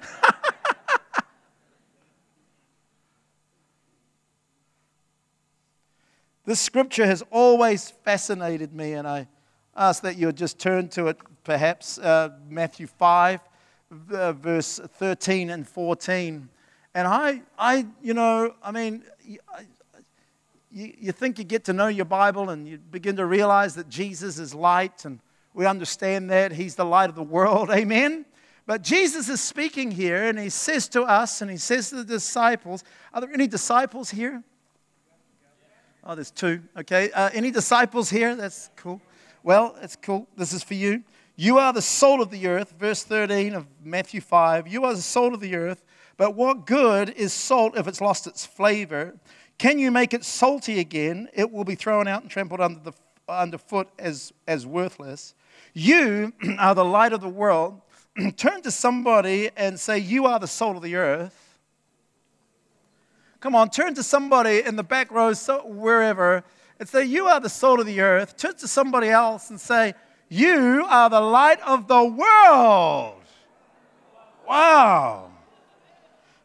[6.46, 9.28] this scripture has always fascinated me, and I,
[9.76, 13.40] ask that you just turn to it, perhaps, uh, Matthew 5,
[14.12, 16.50] uh, verse 13 and 14.
[16.94, 19.04] And I, I, you know, I mean,
[19.52, 19.66] I-
[20.72, 23.90] you, you think you get to know your Bible and you begin to realize that
[23.90, 25.20] Jesus is light, and
[25.54, 27.70] we understand that He's the light of the world.
[27.72, 28.26] Amen.
[28.66, 32.04] But Jesus is speaking here, and He says to us, and He says to the
[32.04, 32.84] disciples,
[33.14, 34.44] Are there any disciples here?
[36.06, 36.62] Oh, there's two.
[36.78, 37.12] Okay.
[37.12, 38.36] Uh, any disciples here?
[38.36, 39.02] That's cool.
[39.42, 40.28] Well, that's cool.
[40.36, 41.04] This is for you.
[41.36, 44.68] You are the salt of the earth, verse 13 of Matthew 5.
[44.68, 45.84] You are the salt of the earth,
[46.18, 49.16] but what good is salt if it's lost its flavor?
[49.58, 51.30] Can you make it salty again?
[51.34, 52.94] It will be thrown out and trampled under the
[53.30, 55.34] underfoot as, as worthless.
[55.74, 57.82] You are the light of the world.
[58.36, 61.43] Turn to somebody and say, You are the salt of the earth.
[63.44, 66.46] Come on, turn to somebody in the back row, so, wherever,
[66.80, 68.38] and say, You are the salt of the earth.
[68.38, 69.96] Turn to somebody else and say,
[70.30, 73.22] You are the light of the world.
[74.48, 75.30] Wow.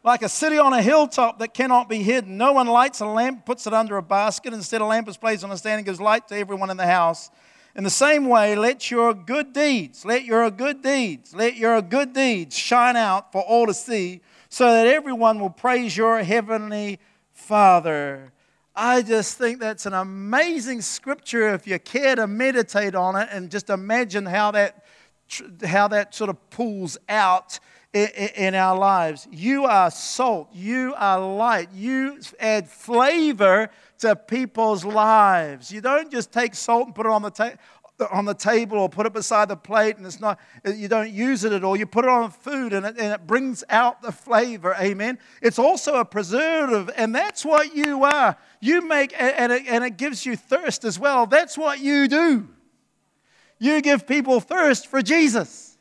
[0.03, 2.35] Like a city on a hilltop that cannot be hidden.
[2.35, 4.53] No one lights a lamp, puts it under a basket.
[4.53, 6.85] Instead, a lamp is placed on a stand and gives light to everyone in the
[6.85, 7.31] house.
[7.77, 12.11] In the same way, let your good deeds, let your good deeds, let your good
[12.11, 14.19] deeds shine out for all to see,
[14.49, 16.99] so that everyone will praise your heavenly
[17.31, 18.33] Father.
[18.75, 23.51] I just think that's an amazing scripture if you care to meditate on it and
[23.51, 24.83] just imagine how that,
[25.63, 27.59] how that sort of pulls out
[27.93, 29.27] in our lives.
[29.31, 33.69] You are salt, you are light, you add flavor
[33.99, 35.71] to people's lives.
[35.71, 37.57] You don't just take salt and put it on the table
[38.11, 41.43] on the table or put it beside the plate and it's not you don't use
[41.43, 41.75] it at all.
[41.75, 44.75] You put it on food and it, and it brings out the flavor.
[44.79, 45.19] Amen.
[45.41, 48.37] It's also a preservative and that's what you are.
[48.61, 51.25] You make and it, and it gives you thirst as well.
[51.25, 52.47] That's what you do.
[53.59, 55.77] You give people thirst for jesus.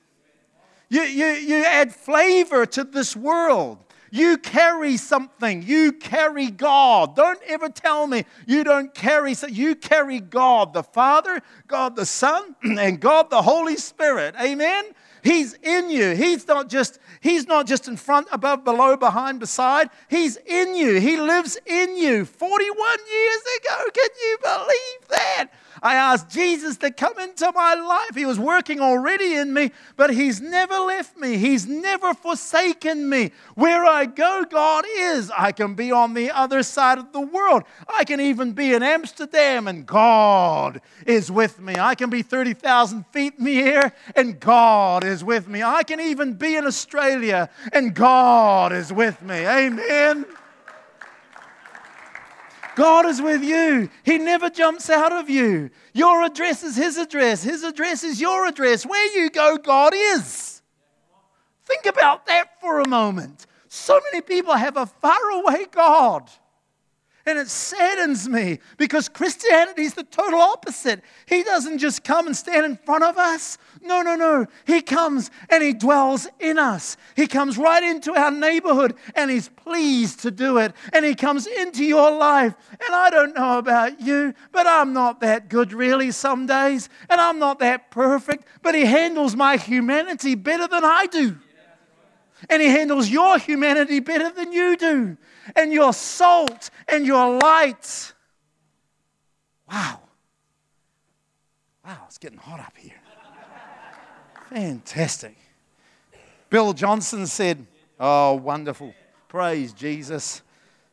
[0.89, 3.85] You, you, you add flavor to this world.
[4.10, 5.62] You carry something.
[5.62, 7.14] You carry God.
[7.16, 9.35] Don't ever tell me you don't carry.
[9.35, 14.35] so- You carry God the Father, God the Son, and God the Holy Spirit.
[14.40, 14.85] Amen.
[15.22, 16.14] He's in you.
[16.14, 19.90] He's not just he's not just in front, above, below, behind, beside.
[20.09, 21.01] He's in you.
[21.01, 22.24] He lives in you.
[22.24, 23.85] 41 years ago.
[23.93, 25.47] Can you believe that?
[25.82, 28.14] I asked Jesus to come into my life.
[28.14, 31.36] He was working already in me, but He's never left me.
[31.36, 33.32] He's never forsaken me.
[33.55, 35.30] Where I go, God is.
[35.30, 37.64] I can be on the other side of the world.
[37.88, 41.74] I can even be in Amsterdam, and God is with me.
[41.78, 45.62] I can be 30,000 feet in the air, and God is with me.
[45.62, 49.46] I can even be in Australia, and God is with me.
[49.46, 50.24] Amen.
[52.78, 53.90] God is with you.
[54.05, 55.68] He never jumps out of you.
[55.94, 57.42] Your address is His address.
[57.42, 58.86] His address is your address.
[58.86, 60.62] Where you go, God is.
[61.64, 63.46] Think about that for a moment.
[63.66, 66.30] So many people have a faraway God.
[67.28, 71.02] And it saddens me because Christianity is the total opposite.
[71.26, 73.59] He doesn't just come and stand in front of us.
[73.82, 74.46] No, no, no.
[74.66, 76.96] He comes and He dwells in us.
[77.16, 80.72] He comes right into our neighborhood and He's pleased to do it.
[80.94, 82.55] And He comes into your life.
[82.70, 86.88] And I don't know about you, but I'm not that good really some days.
[87.10, 91.36] And I'm not that perfect, but He handles my humanity better than I do.
[92.48, 95.16] And he handles your humanity better than you do.
[95.57, 98.12] And your salt and your light.
[99.70, 100.01] Wow.
[101.85, 103.01] Wow, it's getting hot up here.
[104.51, 105.37] Fantastic.
[106.51, 107.66] Bill Johnson said,
[108.01, 108.95] Oh, wonderful.
[109.29, 110.43] Praise Jesus.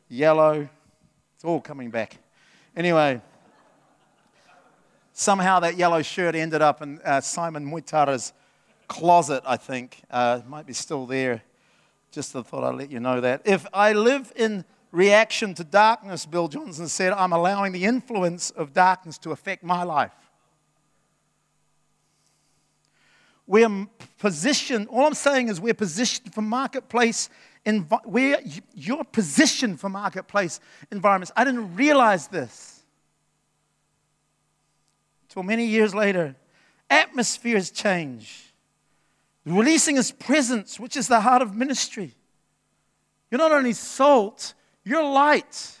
[0.08, 0.68] Yellow.
[1.34, 2.18] It's all coming back.
[2.76, 3.20] Anyway,
[5.12, 8.32] somehow that yellow shirt ended up in uh, Simon Muitara's
[8.88, 10.02] closet, I think.
[10.10, 11.42] Uh, it might be still there.
[12.16, 13.42] Just thought I'd let you know that.
[13.44, 18.72] If I live in reaction to darkness, Bill Johnson said, I'm allowing the influence of
[18.72, 20.14] darkness to affect my life.
[23.46, 23.86] We're
[24.16, 27.28] positioned, all I'm saying is we're positioned for marketplace,
[27.66, 28.40] envi- we're,
[28.72, 30.58] you're positioned for marketplace
[30.90, 31.32] environments.
[31.36, 32.82] I didn't realize this
[35.28, 36.34] until many years later.
[36.88, 38.45] Atmospheres change
[39.46, 42.14] releasing his presence, which is the heart of ministry.
[43.30, 44.54] You're not only salt,
[44.84, 45.78] you're light.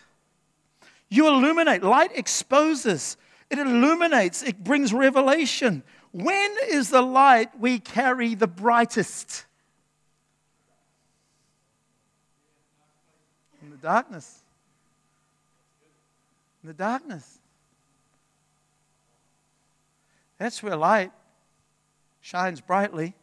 [1.08, 1.82] You illuminate.
[1.82, 3.16] Light exposes,
[3.50, 5.82] it illuminates, it brings revelation.
[6.12, 9.44] When is the light we carry the brightest?
[13.62, 14.42] In the darkness.
[16.62, 17.38] In the darkness.
[20.38, 21.12] That's where light
[22.20, 23.14] shines brightly.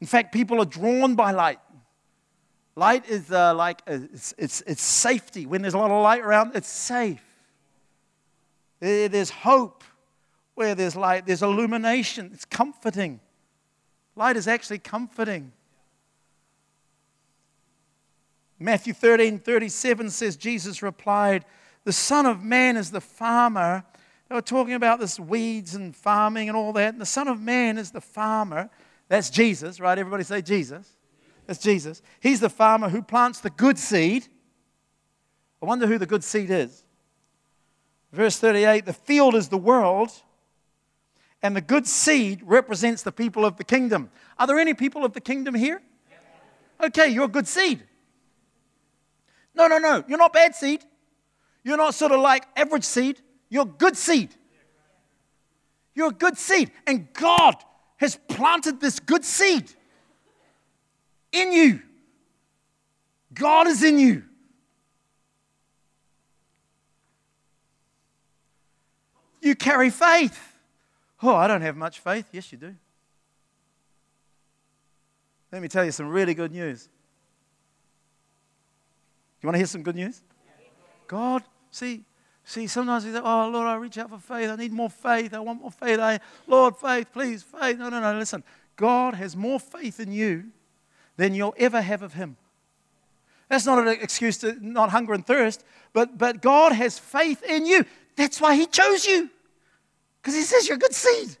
[0.00, 1.58] In fact, people are drawn by light.
[2.76, 5.44] Light is uh, like uh, it's, it's, it's safety.
[5.44, 7.22] When there's a lot of light around, it's safe.
[8.80, 9.84] There's hope
[10.54, 11.26] where there's light.
[11.26, 12.30] There's illumination.
[12.32, 13.20] It's comforting.
[14.16, 15.52] Light is actually comforting.
[18.58, 21.44] Matthew 13 37 says, Jesus replied,
[21.84, 23.84] The Son of Man is the farmer.
[24.28, 26.92] They were talking about this weeds and farming and all that.
[26.92, 28.70] And the Son of Man is the farmer.
[29.10, 29.98] That's Jesus, right?
[29.98, 30.88] Everybody say Jesus.
[31.44, 32.00] That's Jesus.
[32.20, 34.24] He's the farmer who plants the good seed.
[35.60, 36.84] I wonder who the good seed is.
[38.12, 40.12] Verse 38 The field is the world,
[41.42, 44.12] and the good seed represents the people of the kingdom.
[44.38, 45.82] Are there any people of the kingdom here?
[46.80, 47.82] Okay, you're good seed.
[49.56, 50.04] No, no, no.
[50.06, 50.84] You're not bad seed.
[51.64, 53.20] You're not sort of like average seed.
[53.48, 54.30] You're good seed.
[55.96, 56.70] You're a good seed.
[56.86, 57.56] And God
[58.00, 59.70] has planted this good seed
[61.32, 61.82] in you.
[63.34, 64.24] God is in you.
[69.42, 70.54] You carry faith.
[71.22, 72.26] Oh, I don't have much faith.
[72.32, 72.74] Yes, you do.
[75.52, 76.88] Let me tell you some really good news.
[79.42, 80.22] You want to hear some good news?
[81.06, 82.04] God, see,
[82.44, 84.48] see, sometimes we say, oh, Lord, I reach out for faith.
[84.48, 85.34] I need more faith.
[85.34, 85.98] I want more faith.
[85.98, 87.78] I, Lord, faith, please, faith.
[87.78, 88.42] No, no, no, listen.
[88.76, 90.44] God has more faith in you
[91.16, 92.36] than you'll ever have of Him.
[93.48, 97.66] That's not an excuse to not hunger and thirst, but, but God has faith in
[97.66, 97.84] you.
[98.16, 99.28] That's why He chose you.
[100.20, 101.36] Because He says you're a good seed.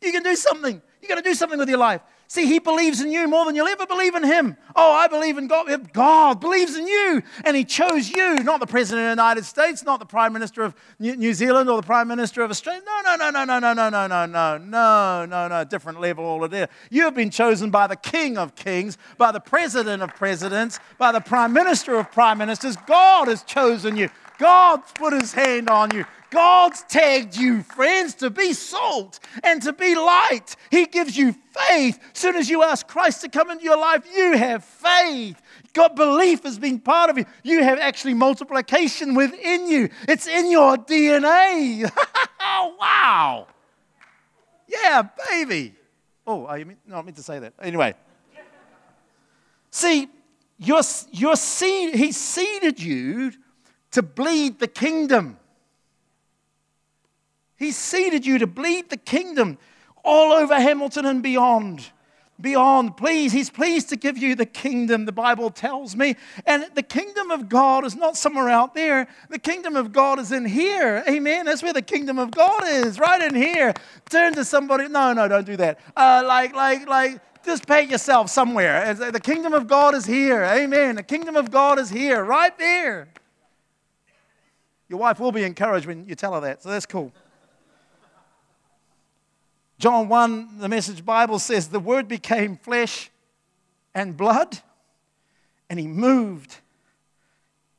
[0.00, 0.80] You can do something.
[1.00, 2.02] You're going to do something with your life.
[2.30, 4.58] See, He believes in you more than you'll ever believe in Him.
[4.76, 5.92] Oh, I believe in God.
[5.94, 7.22] God believes in you.
[7.42, 10.62] And He chose you, not the President of the United States, not the Prime Minister
[10.62, 12.82] of New Zealand or the Prime Minister of Australia.
[12.84, 15.48] No, no, no, no, no, no, no, no, no, no, no, no, no.
[15.48, 15.64] No.
[15.64, 16.68] Different level all of there.
[16.90, 21.12] You have been chosen by the King of Kings, by the President of Presidents, by
[21.12, 22.76] the Prime Minister of Prime Ministers.
[22.86, 24.10] God has chosen you.
[24.38, 26.04] God's put His hand on you.
[26.30, 30.56] God's tagged you, friends, to be salt and to be light.
[30.70, 31.34] He gives you
[31.68, 31.98] faith.
[32.12, 35.40] Soon as you ask Christ to come into your life, you have faith.
[35.72, 37.24] God belief has been part of you.
[37.42, 39.88] You have actually multiplication within you.
[40.06, 41.90] It's in your DNA.
[42.40, 43.46] wow.
[44.66, 45.74] Yeah, baby.
[46.26, 47.54] Oh, I mean, no, I meant to say that.
[47.62, 47.94] Anyway.
[49.70, 50.08] See,
[50.58, 53.32] your, your seed, he seeded you
[53.92, 55.37] to bleed the kingdom.
[57.58, 59.58] He seeded you to bleed the kingdom
[60.04, 61.90] all over Hamilton and beyond.
[62.40, 66.14] Beyond, please, he's pleased to give you the kingdom, the Bible tells me.
[66.46, 69.08] And the kingdom of God is not somewhere out there.
[69.28, 71.02] The kingdom of God is in here.
[71.08, 71.46] Amen.
[71.46, 73.74] That's where the kingdom of God is, right in here.
[74.08, 74.86] Turn to somebody.
[74.86, 75.80] No, no, don't do that.
[75.96, 78.94] Uh, like, like, like, just pat yourself somewhere.
[78.94, 80.44] The kingdom of God is here.
[80.44, 80.94] Amen.
[80.94, 83.08] The kingdom of God is here, right there.
[84.88, 87.12] Your wife will be encouraged when you tell her that, so that's cool.
[89.78, 93.10] John 1, the message Bible says, the word became flesh
[93.94, 94.58] and blood,
[95.70, 96.56] and he moved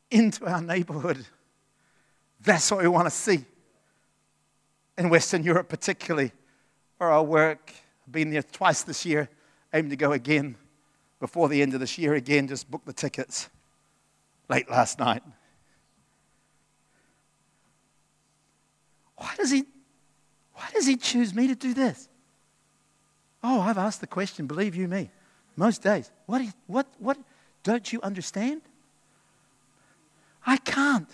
[0.09, 1.25] into our neighborhood.
[2.41, 3.43] That's what we want to see.
[4.97, 6.31] In Western Europe, particularly,
[6.97, 7.73] where I work.
[8.05, 9.29] I've been there twice this year,
[9.73, 10.55] aim to go again
[11.19, 13.49] before the end of this year again, just book the tickets
[14.47, 15.21] late last night.
[19.15, 19.65] Why does he
[20.59, 22.09] why does he choose me to do this?
[23.41, 25.09] Oh, I've asked the question, believe you me,
[25.55, 26.11] most days.
[26.25, 27.17] What, is- what, what,
[27.63, 28.61] don't you understand?
[30.45, 31.09] I can't.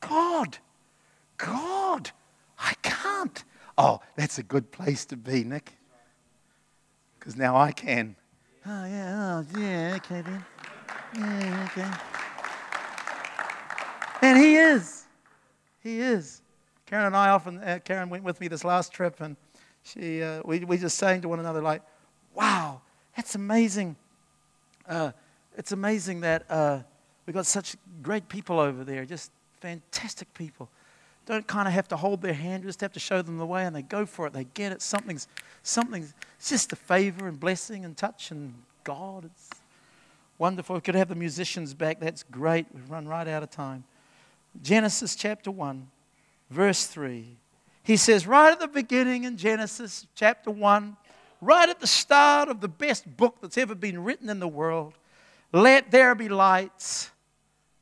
[0.00, 0.56] God,
[1.36, 2.10] God,
[2.58, 3.44] I can't.
[3.76, 5.74] Oh, that's a good place to be, Nick.
[7.18, 8.16] Because now I can.
[8.64, 10.44] Oh, yeah, oh, yeah, okay then.
[11.14, 11.90] Yeah, okay.
[14.22, 15.04] And he is.
[15.82, 16.40] He is.
[16.90, 19.36] Karen and I often, uh, Karen went with me this last trip, and
[19.84, 21.82] she, uh, we, we just saying to one another, like,
[22.34, 22.80] wow,
[23.14, 23.94] that's amazing.
[24.88, 25.12] Uh,
[25.56, 26.80] it's amazing that uh,
[27.26, 29.30] we've got such great people over there, just
[29.60, 30.68] fantastic people.
[31.26, 33.64] Don't kind of have to hold their hand, just have to show them the way,
[33.64, 34.32] and they go for it.
[34.32, 34.82] They get it.
[34.82, 35.28] Something's,
[35.62, 36.12] something's
[36.44, 38.52] just a favor and blessing and touch and
[38.82, 39.26] God.
[39.26, 39.50] It's
[40.38, 40.74] wonderful.
[40.74, 42.00] We could have the musicians back.
[42.00, 42.66] That's great.
[42.74, 43.84] We've run right out of time.
[44.60, 45.86] Genesis chapter 1
[46.50, 47.36] verse 3.
[47.82, 50.96] He says, right at the beginning in Genesis chapter 1,
[51.40, 54.94] right at the start of the best book that's ever been written in the world,
[55.52, 57.10] let there be lights.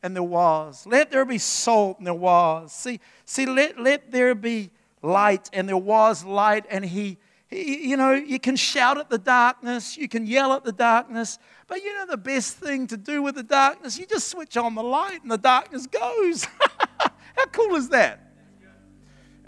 [0.02, 0.86] and there was.
[0.86, 2.72] Let there be salt, and there was.
[2.72, 4.70] See, see, let, let there be
[5.02, 7.18] light, and there was light, and he,
[7.48, 11.38] he, you know, you can shout at the darkness, you can yell at the darkness,
[11.66, 13.98] but you know the best thing to do with the darkness?
[13.98, 16.44] You just switch on the light, and the darkness goes.
[17.00, 18.27] How cool is that?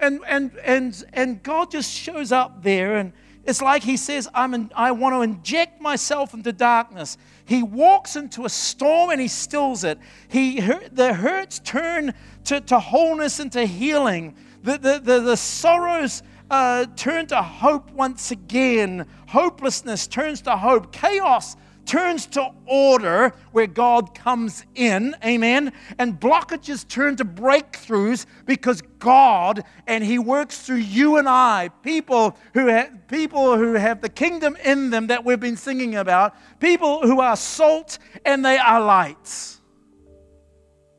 [0.01, 3.12] And, and, and, and God just shows up there, and
[3.44, 7.18] it's like He says, I'm in, I want to inject myself into darkness.
[7.44, 9.98] He walks into a storm and He stills it.
[10.28, 12.14] He, the hurts turn
[12.44, 14.36] to, to wholeness and to healing.
[14.62, 19.06] The, the, the, the sorrows uh, turn to hope once again.
[19.28, 20.93] Hopelessness turns to hope.
[20.93, 21.56] Chaos
[21.86, 25.73] turns to order where God comes in, amen.
[25.98, 32.36] And blockages turn to breakthroughs because God and He works through you and I, people
[32.55, 37.02] who have, people who have the kingdom in them that we've been singing about, people
[37.02, 39.61] who are salt and they are lights.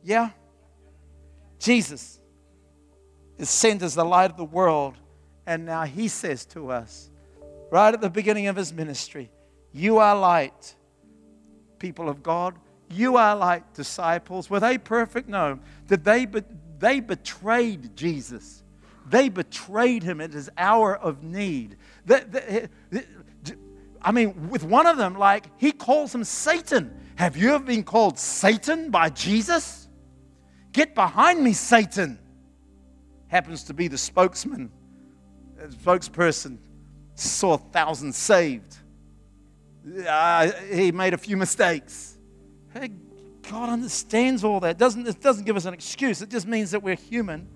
[0.04, 0.32] Yeah?
[1.60, 2.20] Jesus
[3.38, 4.96] is sent as the light of the world,
[5.46, 7.10] and now He says to us,
[7.72, 9.32] right at the beginning of His ministry,
[9.74, 10.76] You are light
[11.82, 12.56] people of God.
[12.90, 14.50] You are like disciples.
[14.50, 15.28] Were they perfect?
[15.28, 15.60] No.
[15.88, 16.44] Did they, be-
[16.78, 18.64] they betrayed Jesus.
[19.10, 21.78] They betrayed him at his hour of need.
[22.06, 23.06] The- the-
[24.02, 26.98] I mean, with one of them, like, he calls him Satan.
[27.16, 29.88] Have you ever been called Satan by Jesus?
[30.72, 32.20] Get behind me, Satan.
[33.28, 34.72] Happens to be the spokesman,
[35.56, 36.58] the spokesperson,
[37.16, 38.81] saw thousands saved
[40.08, 42.18] uh, he made a few mistakes.
[42.74, 42.92] Hey,
[43.50, 44.78] God understands all that.
[44.78, 46.22] Doesn't, it doesn't give us an excuse.
[46.22, 47.48] It just means that we're human.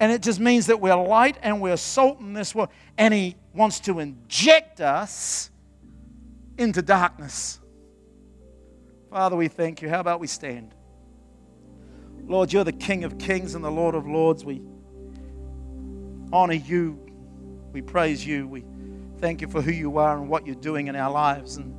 [0.00, 2.70] And it just means that we're light and we're salt in this world.
[2.98, 5.50] And He wants to inject us
[6.58, 7.60] into darkness.
[9.10, 9.88] Father, we thank you.
[9.88, 10.74] How about we stand?
[12.26, 14.44] Lord, you're the King of kings and the Lord of lords.
[14.44, 14.60] We
[16.32, 16.98] honor you.
[17.72, 18.48] We praise you.
[18.48, 18.64] We
[19.18, 21.56] Thank you for who you are and what you're doing in our lives.
[21.56, 21.74] And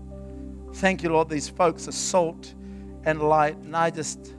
[0.76, 2.54] thank you, Lord, these folks are salt
[3.04, 3.58] and light.
[3.58, 4.36] And I just,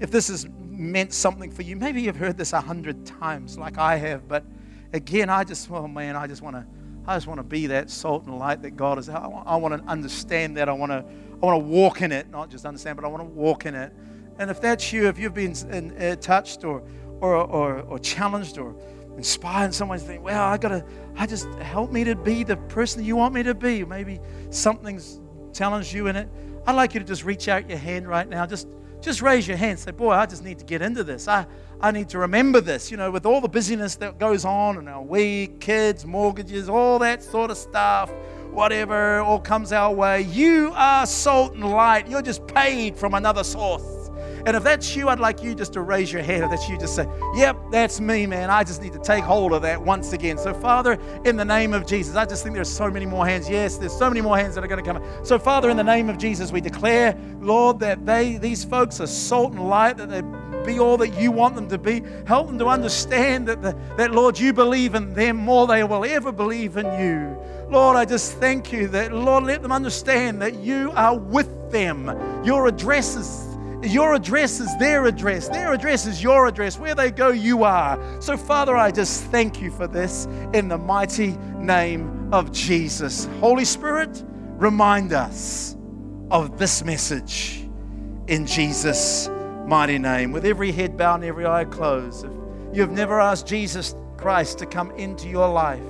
[0.00, 3.78] if this has meant something for you, maybe you've heard this a hundred times like
[3.78, 4.44] I have, but
[4.92, 6.66] again, I just, oh man, I just want to.
[7.06, 9.10] I just want to be that salt and light that God is.
[9.10, 10.70] I want, I want to understand that.
[10.70, 11.04] I want to,
[11.42, 13.74] I want to walk in it, not just understand, but I want to walk in
[13.74, 13.92] it.
[14.38, 16.82] And if that's you, if you've been in, uh, touched or,
[17.20, 18.74] or, or, or challenged or
[19.16, 20.84] inspire someone to think, well, I gotta,
[21.16, 23.84] I just help me to be the person you want me to be.
[23.84, 24.20] Maybe
[24.50, 25.20] something's
[25.52, 26.28] challenged you in it.
[26.66, 28.46] I'd like you to just reach out your hand right now.
[28.46, 28.68] Just
[29.04, 29.78] just raise your hand.
[29.78, 31.28] Say, boy, I just need to get into this.
[31.28, 31.46] I,
[31.78, 32.90] I need to remember this.
[32.90, 36.98] You know, with all the busyness that goes on in our week, kids, mortgages, all
[37.00, 38.10] that sort of stuff,
[38.50, 40.22] whatever, all comes our way.
[40.22, 42.08] You are salt and light.
[42.08, 43.93] You're just paid from another source.
[44.46, 46.44] And if that's you, I'd like you just to raise your hand.
[46.44, 48.50] If that's you, just say, Yep, that's me, man.
[48.50, 50.36] I just need to take hold of that once again.
[50.36, 53.48] So, Father, in the name of Jesus, I just think there's so many more hands.
[53.48, 55.02] Yes, there's so many more hands that are going to come.
[55.24, 59.06] So, Father, in the name of Jesus, we declare, Lord, that they, these folks are
[59.06, 60.22] salt and light, that they
[60.64, 62.02] be all that you want them to be.
[62.26, 66.04] Help them to understand that, the, that, Lord, you believe in them more they will
[66.04, 67.38] ever believe in you.
[67.70, 72.06] Lord, I just thank you that, Lord, let them understand that you are with them.
[72.44, 73.53] Your address is
[73.86, 75.48] your address is their address.
[75.48, 76.78] Their address is your address.
[76.78, 77.98] Where they go, you are.
[78.20, 83.26] So, Father, I just thank you for this in the mighty name of Jesus.
[83.40, 84.22] Holy Spirit,
[84.56, 85.76] remind us
[86.30, 87.68] of this message
[88.28, 89.28] in Jesus'
[89.66, 90.32] mighty name.
[90.32, 92.32] With every head bowed and every eye closed, if
[92.72, 95.82] you've never asked Jesus Christ to come into your life,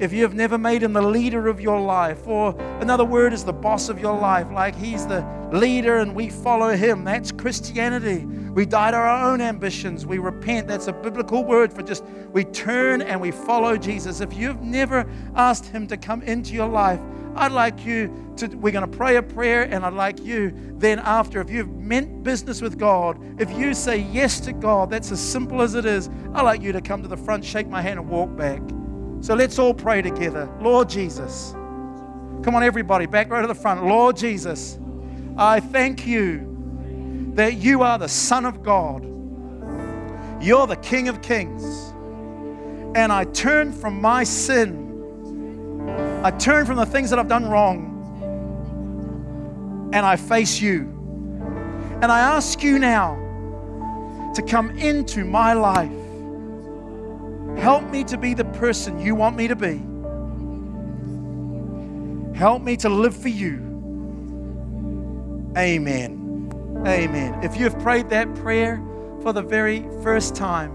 [0.00, 3.44] if you have never made him the leader of your life, or another word is
[3.44, 8.24] the boss of your life, like he's the leader and we follow him, that's Christianity.
[8.24, 10.04] We die to our own ambitions.
[10.04, 10.68] We repent.
[10.68, 14.20] That's a biblical word for just we turn and we follow Jesus.
[14.20, 17.00] If you've never asked him to come into your life,
[17.34, 20.98] I'd like you to, we're going to pray a prayer, and I'd like you then,
[20.98, 25.20] after, if you've meant business with God, if you say yes to God, that's as
[25.20, 28.00] simple as it is, I'd like you to come to the front, shake my hand,
[28.00, 28.60] and walk back.
[29.22, 30.50] So let's all pray together.
[30.60, 31.52] Lord Jesus.
[32.42, 33.86] Come on, everybody, back right to the front.
[33.86, 34.80] Lord Jesus,
[35.36, 39.04] I thank you that you are the Son of God.
[40.42, 41.62] You're the King of Kings.
[42.96, 44.80] And I turn from my sin.
[46.24, 47.90] I turn from the things that I've done wrong.
[49.94, 50.80] And I face you.
[52.02, 53.14] And I ask you now
[54.34, 56.01] to come into my life.
[57.58, 59.80] Help me to be the person you want me to be.
[62.36, 63.58] Help me to live for you.
[65.56, 66.50] Amen.
[66.86, 67.38] Amen.
[67.44, 68.82] If you've prayed that prayer
[69.22, 70.72] for the very first time,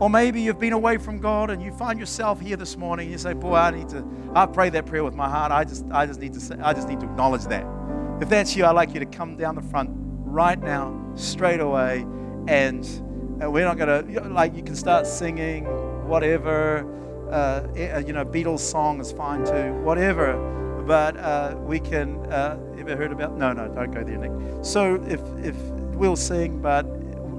[0.00, 3.12] or maybe you've been away from God and you find yourself here this morning, and
[3.12, 4.04] you say, "Boy, I need to.
[4.34, 5.50] I pray that prayer with my heart.
[5.50, 7.66] I just, I just need to say, I just need to acknowledge that."
[8.20, 12.06] If that's you, I'd like you to come down the front right now, straight away,
[12.46, 12.84] and
[13.42, 14.54] uh, we're not gonna like.
[14.54, 15.66] You can start singing
[16.12, 16.86] whatever.
[17.30, 19.72] Uh, eh, you know, Beatles song is fine too.
[19.82, 20.36] Whatever
[20.86, 22.18] but uh, we can.
[22.32, 23.36] Uh, ever heard about?
[23.36, 24.64] No, no, don't go there, Nick.
[24.64, 25.56] So if if
[25.94, 26.84] we'll sing, but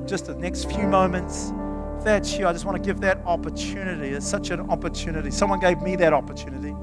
[0.07, 1.51] just the next few moments.
[1.97, 4.09] If that's you, I just want to give that opportunity.
[4.09, 5.31] It's such an opportunity.
[5.31, 6.75] Someone gave me that opportunity,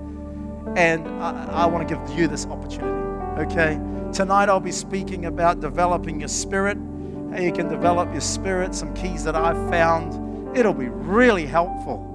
[0.77, 3.07] and I, I want to give you this opportunity.
[3.45, 3.81] Okay.
[4.13, 6.77] Tonight I'll be speaking about developing your spirit.
[7.31, 8.75] How you can develop your spirit.
[8.75, 10.30] Some keys that I've found.
[10.55, 12.07] It'll be really helpful.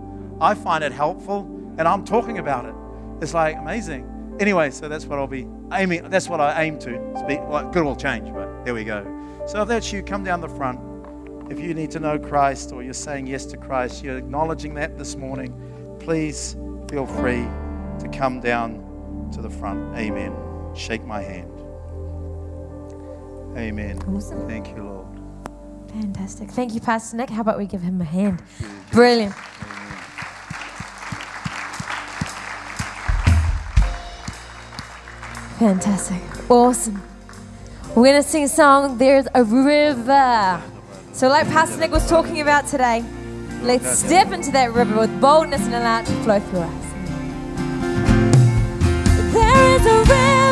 [0.42, 1.42] I find it helpful,
[1.78, 2.76] and I'm talking about it.
[3.22, 4.38] It's like amazing.
[4.40, 6.10] Anyway, so that's what I'll be aiming.
[6.10, 7.40] That's what I aim to speak.
[7.48, 9.04] Well, good will change, but there we go.
[9.48, 10.80] So if that's you, come down the front.
[11.50, 14.98] If you need to know Christ or you're saying yes to Christ, you're acknowledging that
[14.98, 15.54] this morning.
[16.00, 16.58] Please
[16.90, 17.46] feel free
[18.00, 19.96] to come down to the front.
[19.96, 20.36] Amen.
[20.76, 21.52] Shake my hand.
[23.58, 24.02] Amen.
[24.14, 24.48] Awesome.
[24.48, 25.15] Thank you, Lord.
[26.02, 26.52] Fantastic.
[26.52, 27.30] Thank you, Pastor Nick.
[27.30, 28.44] How about we give him a hand?
[28.92, 29.34] Brilliant.
[35.58, 36.22] Fantastic.
[36.52, 37.02] Awesome.
[37.96, 40.62] We're going to sing a song, There's a River.
[41.14, 43.06] So, like Pastor Nick was talking about today,
[43.62, 46.86] let's step into that river with boldness and allow it to flow through us.
[49.32, 50.45] There is a river.